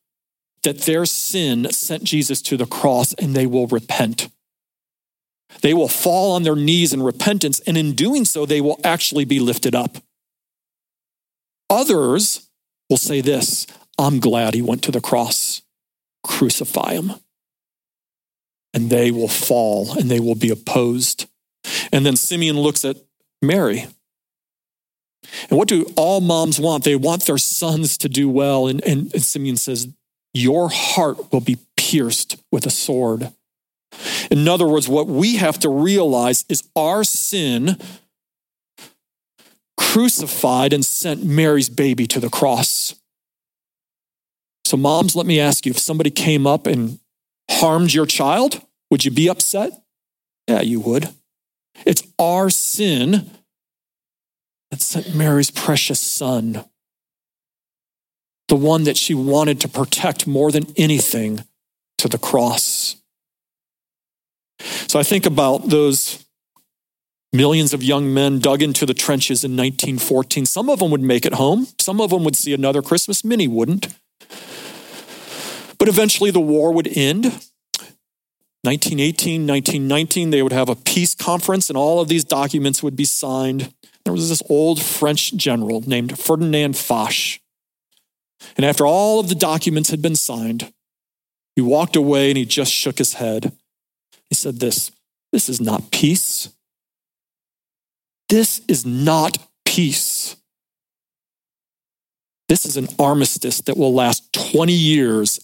that 0.63 0.81
their 0.81 1.05
sin 1.05 1.69
sent 1.71 2.03
Jesus 2.03 2.41
to 2.43 2.55
the 2.55 2.65
cross 2.65 3.13
and 3.13 3.35
they 3.35 3.45
will 3.45 3.67
repent. 3.67 4.29
They 5.61 5.73
will 5.73 5.89
fall 5.89 6.31
on 6.31 6.43
their 6.43 6.55
knees 6.55 6.93
in 6.93 7.03
repentance, 7.03 7.59
and 7.61 7.77
in 7.77 7.93
doing 7.93 8.23
so, 8.23 8.45
they 8.45 8.61
will 8.61 8.79
actually 8.83 9.25
be 9.25 9.41
lifted 9.41 9.75
up. 9.75 9.97
Others 11.69 12.49
will 12.89 12.97
say 12.97 13.19
this 13.19 13.67
I'm 13.97 14.21
glad 14.21 14.53
he 14.53 14.61
went 14.61 14.83
to 14.83 14.91
the 14.91 15.01
cross. 15.01 15.61
Crucify 16.23 16.93
him 16.93 17.13
and 18.73 18.89
they 18.89 19.11
will 19.11 19.27
fall 19.27 19.97
and 19.97 20.09
they 20.09 20.19
will 20.19 20.35
be 20.35 20.49
opposed. 20.49 21.27
And 21.91 22.05
then 22.05 22.15
Simeon 22.15 22.59
looks 22.59 22.85
at 22.85 22.97
Mary. 23.41 23.87
And 25.49 25.57
what 25.57 25.67
do 25.67 25.85
all 25.95 26.21
moms 26.21 26.59
want? 26.59 26.83
They 26.83 26.95
want 26.95 27.25
their 27.25 27.37
sons 27.37 27.97
to 27.99 28.09
do 28.09 28.29
well. 28.29 28.67
And, 28.67 28.83
and, 28.85 29.13
and 29.13 29.21
Simeon 29.21 29.57
says, 29.57 29.87
Your 30.33 30.69
heart 30.69 31.31
will 31.31 31.41
be 31.41 31.57
pierced 31.77 32.37
with 32.51 32.65
a 32.65 32.71
sword. 32.71 33.31
In 34.29 34.47
other 34.47 34.67
words, 34.67 34.87
what 34.87 35.07
we 35.07 35.35
have 35.35 35.59
to 35.59 35.69
realize 35.69 36.45
is 36.47 36.63
our 36.75 37.03
sin 37.03 37.77
crucified 39.77 40.71
and 40.71 40.85
sent 40.85 41.23
Mary's 41.23 41.69
baby 41.69 42.07
to 42.07 42.19
the 42.19 42.29
cross. 42.29 42.95
So, 44.63 44.77
moms, 44.77 45.17
let 45.17 45.25
me 45.25 45.39
ask 45.39 45.65
you 45.65 45.71
if 45.71 45.79
somebody 45.79 46.09
came 46.09 46.47
up 46.47 46.65
and 46.65 46.99
harmed 47.59 47.93
your 47.93 48.05
child, 48.05 48.61
would 48.89 49.05
you 49.05 49.11
be 49.11 49.29
upset? 49.29 49.71
Yeah, 50.47 50.61
you 50.61 50.79
would. 50.79 51.09
It's 51.85 52.03
our 52.19 52.49
sin 52.49 53.31
that 54.69 54.81
sent 54.81 55.15
Mary's 55.15 55.51
precious 55.51 55.99
son, 55.99 56.65
the 58.47 58.55
one 58.55 58.83
that 58.83 58.97
she 58.97 59.13
wanted 59.13 59.59
to 59.61 59.67
protect 59.67 60.27
more 60.27 60.51
than 60.51 60.65
anything, 60.77 61.43
to 61.97 62.07
the 62.07 62.17
cross. 62.17 62.95
So 64.87 64.99
I 64.99 65.03
think 65.03 65.25
about 65.25 65.69
those 65.69 66.25
millions 67.33 67.73
of 67.73 67.83
young 67.83 68.13
men 68.13 68.39
dug 68.39 68.61
into 68.61 68.85
the 68.85 68.93
trenches 68.93 69.43
in 69.43 69.51
1914. 69.51 70.45
Some 70.45 70.69
of 70.69 70.79
them 70.79 70.91
would 70.91 71.01
make 71.01 71.25
it 71.25 71.35
home, 71.35 71.67
some 71.79 72.01
of 72.01 72.09
them 72.09 72.23
would 72.23 72.35
see 72.35 72.53
another 72.53 72.81
Christmas, 72.81 73.23
many 73.23 73.47
wouldn't. 73.47 73.87
But 75.81 75.89
eventually 75.89 76.29
the 76.29 76.39
war 76.39 76.71
would 76.71 76.87
end. 76.95 77.23
1918, 78.61 79.47
1919, 79.47 80.29
they 80.29 80.43
would 80.43 80.51
have 80.51 80.69
a 80.69 80.75
peace 80.75 81.15
conference 81.15 81.71
and 81.71 81.75
all 81.75 81.99
of 81.99 82.07
these 82.07 82.23
documents 82.23 82.83
would 82.83 82.95
be 82.95 83.03
signed. 83.03 83.73
There 84.05 84.13
was 84.13 84.29
this 84.29 84.43
old 84.47 84.79
French 84.79 85.33
general 85.33 85.81
named 85.81 86.19
Ferdinand 86.19 86.77
Foch. 86.77 87.39
And 88.55 88.63
after 88.63 88.85
all 88.85 89.19
of 89.19 89.27
the 89.27 89.33
documents 89.33 89.89
had 89.89 90.03
been 90.03 90.15
signed, 90.15 90.71
he 91.55 91.63
walked 91.63 91.95
away 91.95 92.29
and 92.29 92.37
he 92.37 92.45
just 92.45 92.71
shook 92.71 92.99
his 92.99 93.15
head. 93.15 93.51
He 94.29 94.35
said, 94.35 94.59
This, 94.59 94.91
this 95.31 95.49
is 95.49 95.59
not 95.59 95.89
peace. 95.89 96.49
This 98.29 98.61
is 98.67 98.85
not 98.85 99.39
peace. 99.65 100.35
This 102.47 102.67
is 102.67 102.77
an 102.77 102.87
armistice 102.99 103.61
that 103.61 103.77
will 103.77 103.95
last 103.95 104.31
20 104.33 104.73
years, 104.73 105.39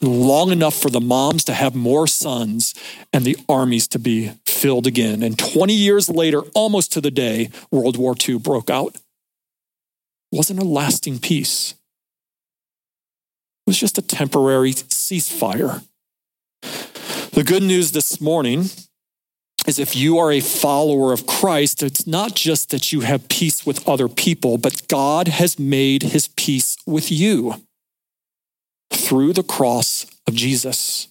long 0.00 0.50
enough 0.50 0.74
for 0.74 0.90
the 0.90 1.00
moms 1.00 1.44
to 1.44 1.54
have 1.54 1.74
more 1.74 2.06
sons 2.06 2.74
and 3.12 3.24
the 3.24 3.36
armies 3.48 3.88
to 3.88 3.98
be 3.98 4.32
filled 4.46 4.86
again. 4.86 5.22
And 5.22 5.38
20 5.38 5.72
years 5.72 6.08
later, 6.08 6.42
almost 6.54 6.92
to 6.92 7.00
the 7.00 7.10
day, 7.10 7.50
World 7.70 7.96
War 7.96 8.14
II 8.28 8.38
broke 8.38 8.70
out. 8.70 8.96
Wasn't 10.30 10.60
a 10.60 10.64
lasting 10.64 11.18
peace. 11.18 11.72
It 11.72 13.70
was 13.70 13.78
just 13.78 13.98
a 13.98 14.02
temporary 14.02 14.72
ceasefire. 14.72 15.84
The 17.32 17.44
good 17.44 17.62
news 17.62 17.92
this 17.92 18.20
morning 18.20 18.70
is 19.66 19.78
if 19.78 19.94
you 19.94 20.18
are 20.18 20.32
a 20.32 20.40
follower 20.40 21.12
of 21.12 21.26
Christ, 21.26 21.82
it's 21.82 22.06
not 22.06 22.34
just 22.34 22.70
that 22.70 22.92
you 22.92 23.00
have 23.00 23.28
peace 23.28 23.66
with 23.66 23.86
other 23.88 24.08
people, 24.08 24.58
but 24.58 24.86
God 24.88 25.28
has 25.28 25.58
made 25.58 26.02
his 26.04 26.28
peace 26.28 26.76
with 26.86 27.10
you 27.10 27.54
through 29.08 29.32
the 29.32 29.42
cross 29.42 30.04
of 30.26 30.34
Jesus. 30.34 31.08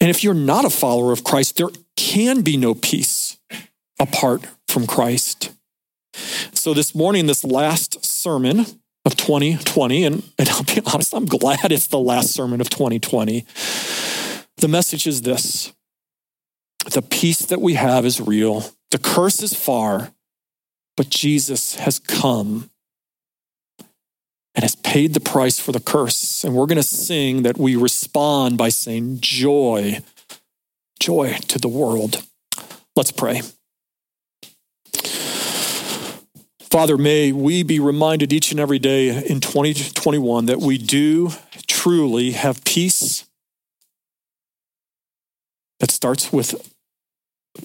And 0.00 0.10
if 0.10 0.22
you're 0.22 0.32
not 0.32 0.64
a 0.64 0.70
follower 0.70 1.12
of 1.12 1.24
Christ, 1.24 1.56
there 1.56 1.70
can 1.96 2.42
be 2.42 2.56
no 2.56 2.72
peace 2.72 3.36
apart 3.98 4.46
from 4.68 4.86
Christ. 4.86 5.52
So 6.52 6.72
this 6.72 6.94
morning, 6.94 7.26
this 7.26 7.42
last 7.42 8.04
sermon 8.04 8.60
of 9.04 9.16
2020, 9.16 10.04
and, 10.04 10.22
and 10.38 10.48
I'll 10.48 10.62
be 10.62 10.80
honest, 10.86 11.14
I'm 11.14 11.26
glad 11.26 11.72
it's 11.72 11.88
the 11.88 11.98
last 11.98 12.32
sermon 12.32 12.60
of 12.60 12.70
2020. 12.70 13.44
The 14.58 14.68
message 14.68 15.08
is 15.08 15.22
this 15.22 15.72
the 16.92 17.02
peace 17.02 17.40
that 17.46 17.60
we 17.60 17.74
have 17.74 18.06
is 18.06 18.20
real. 18.20 18.70
The 18.92 18.98
curse 18.98 19.42
is 19.42 19.52
far, 19.52 20.12
but 20.96 21.10
Jesus 21.10 21.74
has 21.74 21.98
come 21.98 22.70
and 24.56 24.64
has 24.64 24.74
paid 24.74 25.12
the 25.12 25.20
price 25.20 25.60
for 25.60 25.70
the 25.70 25.80
curse. 25.80 26.42
And 26.42 26.54
we're 26.54 26.66
going 26.66 26.76
to 26.76 26.82
sing 26.82 27.42
that 27.42 27.58
we 27.58 27.76
respond 27.76 28.56
by 28.56 28.70
saying, 28.70 29.18
Joy, 29.20 30.00
joy 30.98 31.34
to 31.48 31.58
the 31.58 31.68
world. 31.68 32.24
Let's 32.96 33.12
pray. 33.12 33.42
Father, 36.70 36.96
may 36.96 37.32
we 37.32 37.62
be 37.62 37.78
reminded 37.78 38.32
each 38.32 38.50
and 38.50 38.58
every 38.58 38.78
day 38.78 39.08
in 39.08 39.40
2021 39.40 40.46
that 40.46 40.58
we 40.58 40.78
do 40.78 41.30
truly 41.66 42.32
have 42.32 42.64
peace 42.64 43.26
that 45.80 45.90
starts 45.90 46.32
with 46.32 46.54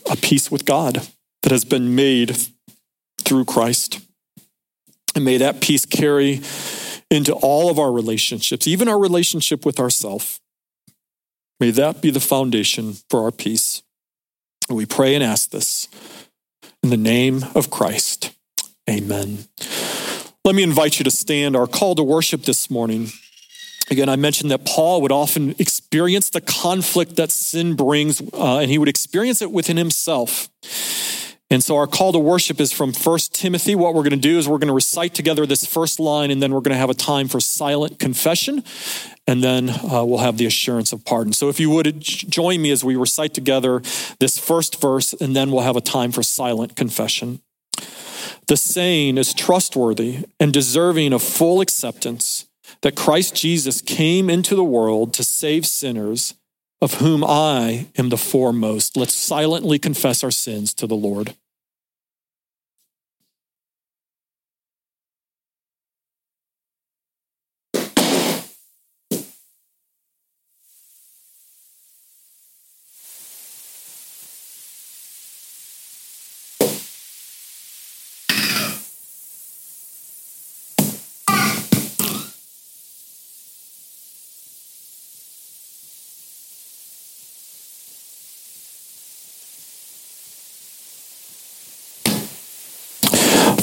a 0.10 0.16
peace 0.16 0.52
with 0.52 0.66
God 0.66 1.08
that 1.44 1.52
has 1.52 1.66
been 1.66 1.96
made 1.96 2.38
through 3.20 3.46
Christ. 3.46 4.00
And 5.16 5.26
may 5.26 5.38
that 5.38 5.62
peace 5.62 5.86
carry 5.86 6.42
into 7.10 7.34
all 7.34 7.70
of 7.70 7.78
our 7.78 7.92
relationships, 7.92 8.68
even 8.68 8.88
our 8.88 9.00
relationship 9.00 9.66
with 9.66 9.80
ourselves. 9.80 10.40
May 11.60 11.72
that 11.72 12.02
be 12.02 12.10
the 12.10 12.20
foundation 12.20 12.96
for 13.10 13.24
our 13.24 13.32
peace. 13.32 13.84
And 14.70 14.78
we 14.78 14.86
pray 14.86 15.16
and 15.16 15.24
ask 15.24 15.52
this 15.52 15.88
in 16.82 16.90
the 16.90 16.98
name 16.98 17.44
of 17.56 17.70
Christ. 17.70 18.34
Amen. 18.90 19.46
Let 20.44 20.56
me 20.56 20.64
invite 20.64 21.00
you 21.00 21.04
to 21.04 21.12
stand. 21.12 21.56
Our 21.56 21.68
call 21.68 21.96
to 21.96 22.04
worship 22.04 22.44
this 22.44 22.70
morning 22.70 23.12
Again, 23.92 24.08
I 24.08 24.16
mentioned 24.16 24.52
that 24.52 24.66
Paul 24.66 25.02
would 25.02 25.12
often 25.12 25.54
experience 25.60 26.30
the 26.30 26.40
conflict 26.40 27.18
that 27.18 27.30
sin 27.30 27.76
brings, 27.76 28.22
uh, 28.22 28.60
and 28.60 28.72
he 28.72 28.78
would 28.78 28.88
experience 28.88 29.42
it 29.42 29.52
within 29.52 29.76
himself. 29.76 30.50
And 31.52 31.62
so 31.62 31.76
our 31.76 31.86
call 31.86 32.14
to 32.14 32.20
worship 32.20 32.62
is 32.62 32.72
from 32.72 32.94
1 32.94 33.20
Timothy. 33.34 33.76
What 33.76 33.94
we're 33.94 34.04
going 34.04 34.12
to 34.12 34.18
do 34.18 34.38
is 34.38 34.48
we're 34.48 34.58
going 34.58 34.70
to 34.70 34.74
recite 34.74 35.14
together 35.14 35.46
this 35.46 35.66
first 35.66 36.00
line, 36.00 36.32
and 36.32 36.42
then 36.42 36.54
we're 36.54 36.62
going 36.62 36.72
to 36.72 36.78
have 36.78 36.90
a 36.90 36.94
time 36.94 37.28
for 37.28 37.42
silent 37.42 38.00
confession, 38.00 38.64
and 39.28 39.44
then 39.44 39.70
uh, 39.70 40.06
we'll 40.06 40.20
have 40.20 40.38
the 40.38 40.46
assurance 40.46 40.94
of 40.94 41.04
pardon. 41.04 41.34
So 41.34 41.50
if 41.50 41.60
you 41.60 41.70
would 41.70 42.00
join 42.00 42.62
me 42.62 42.72
as 42.72 42.86
we 42.86 42.96
recite 42.96 43.34
together 43.34 43.82
this 44.20 44.38
first 44.38 44.80
verse, 44.80 45.12
and 45.12 45.36
then 45.36 45.52
we'll 45.52 45.64
have 45.64 45.76
a 45.76 45.82
time 45.82 46.14
for 46.14 46.24
silent 46.24 46.78
confession. 46.78 47.42
The 48.48 48.56
saying 48.56 49.18
is 49.18 49.34
trustworthy 49.34 50.26
and 50.40 50.54
deserving 50.54 51.12
of 51.12 51.22
full 51.22 51.60
acceptance 51.60 52.48
that 52.82 52.96
Christ 52.96 53.36
Jesus 53.36 53.82
came 53.82 54.30
into 54.30 54.56
the 54.56 54.64
world 54.64 55.14
to 55.16 55.24
save 55.24 55.66
sinners, 55.66 56.34
of 56.82 56.96
whom 56.96 57.26
I 57.26 57.88
am 57.98 58.08
the 58.08 58.18
foremost. 58.18 58.96
Let's 58.96 59.14
silently 59.14 59.78
confess 59.80 60.24
our 60.24 60.32
sins 60.32 60.74
to 60.76 60.88
the 60.88 60.96
Lord. 60.96 61.36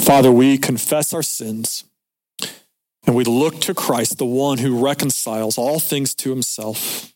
Father, 0.09 0.31
we 0.31 0.57
confess 0.57 1.13
our 1.13 1.21
sins 1.21 1.83
and 3.05 3.15
we 3.15 3.23
look 3.23 3.61
to 3.61 3.75
Christ, 3.75 4.17
the 4.17 4.25
one 4.25 4.57
who 4.57 4.83
reconciles 4.83 5.55
all 5.55 5.79
things 5.79 6.15
to 6.15 6.31
himself, 6.31 7.13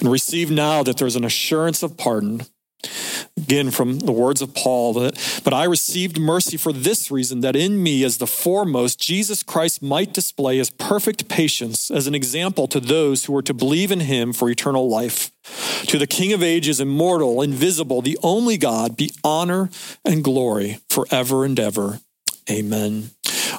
and 0.00 0.12
receive 0.12 0.50
now 0.50 0.82
that 0.82 0.98
there's 0.98 1.16
an 1.16 1.24
assurance 1.24 1.82
of 1.82 1.96
pardon. 1.96 2.42
Again, 3.38 3.70
from 3.70 4.00
the 4.00 4.12
words 4.12 4.42
of 4.42 4.54
Paul, 4.54 4.92
that, 4.92 5.40
but 5.44 5.54
I 5.54 5.64
received 5.64 6.20
mercy 6.20 6.58
for 6.58 6.74
this 6.74 7.10
reason, 7.10 7.40
that 7.40 7.56
in 7.56 7.82
me, 7.82 8.04
as 8.04 8.18
the 8.18 8.26
foremost, 8.26 9.00
Jesus 9.00 9.42
Christ 9.42 9.80
might 9.80 10.12
display 10.12 10.58
his 10.58 10.68
perfect 10.68 11.26
patience 11.26 11.90
as 11.90 12.06
an 12.06 12.14
example 12.14 12.68
to 12.68 12.80
those 12.80 13.24
who 13.24 13.34
are 13.34 13.42
to 13.42 13.54
believe 13.54 13.90
in 13.90 14.00
him 14.00 14.34
for 14.34 14.50
eternal 14.50 14.90
life. 14.90 15.32
To 15.86 15.96
the 15.96 16.06
King 16.06 16.34
of 16.34 16.42
ages, 16.42 16.80
immortal, 16.80 17.40
invisible, 17.40 18.02
the 18.02 18.18
only 18.22 18.58
God, 18.58 18.94
be 18.94 19.10
honor 19.24 19.70
and 20.04 20.22
glory 20.22 20.80
forever 20.90 21.46
and 21.46 21.58
ever. 21.58 22.00
Amen. 22.48 23.10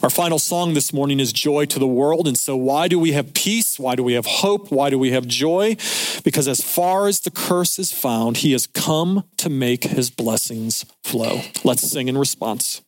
Our 0.04 0.10
final 0.10 0.40
song 0.40 0.74
this 0.74 0.92
morning 0.92 1.20
is 1.20 1.32
Joy 1.32 1.66
to 1.66 1.78
the 1.78 1.88
World. 1.88 2.28
And 2.28 2.38
so, 2.38 2.56
why 2.56 2.88
do 2.88 2.98
we 2.98 3.12
have 3.12 3.34
peace? 3.34 3.78
Why 3.78 3.96
do 3.96 4.04
we 4.04 4.14
have 4.14 4.26
hope? 4.26 4.72
Why 4.72 4.90
do 4.90 4.98
we 4.98 5.12
have 5.12 5.28
joy? 5.28 5.76
Because 6.24 6.48
as 6.48 6.62
far 6.62 7.08
as 7.08 7.20
the 7.20 7.30
curse 7.30 7.78
is 7.78 7.92
found, 7.92 8.38
he 8.38 8.54
has 8.54 8.66
come 8.66 9.26
to 9.38 9.50
make 9.50 9.84
his 9.84 10.10
blessings 10.10 10.86
flow. 11.04 11.42
Let's 11.64 11.84
sing 11.84 12.08
in 12.08 12.18
response. 12.18 12.82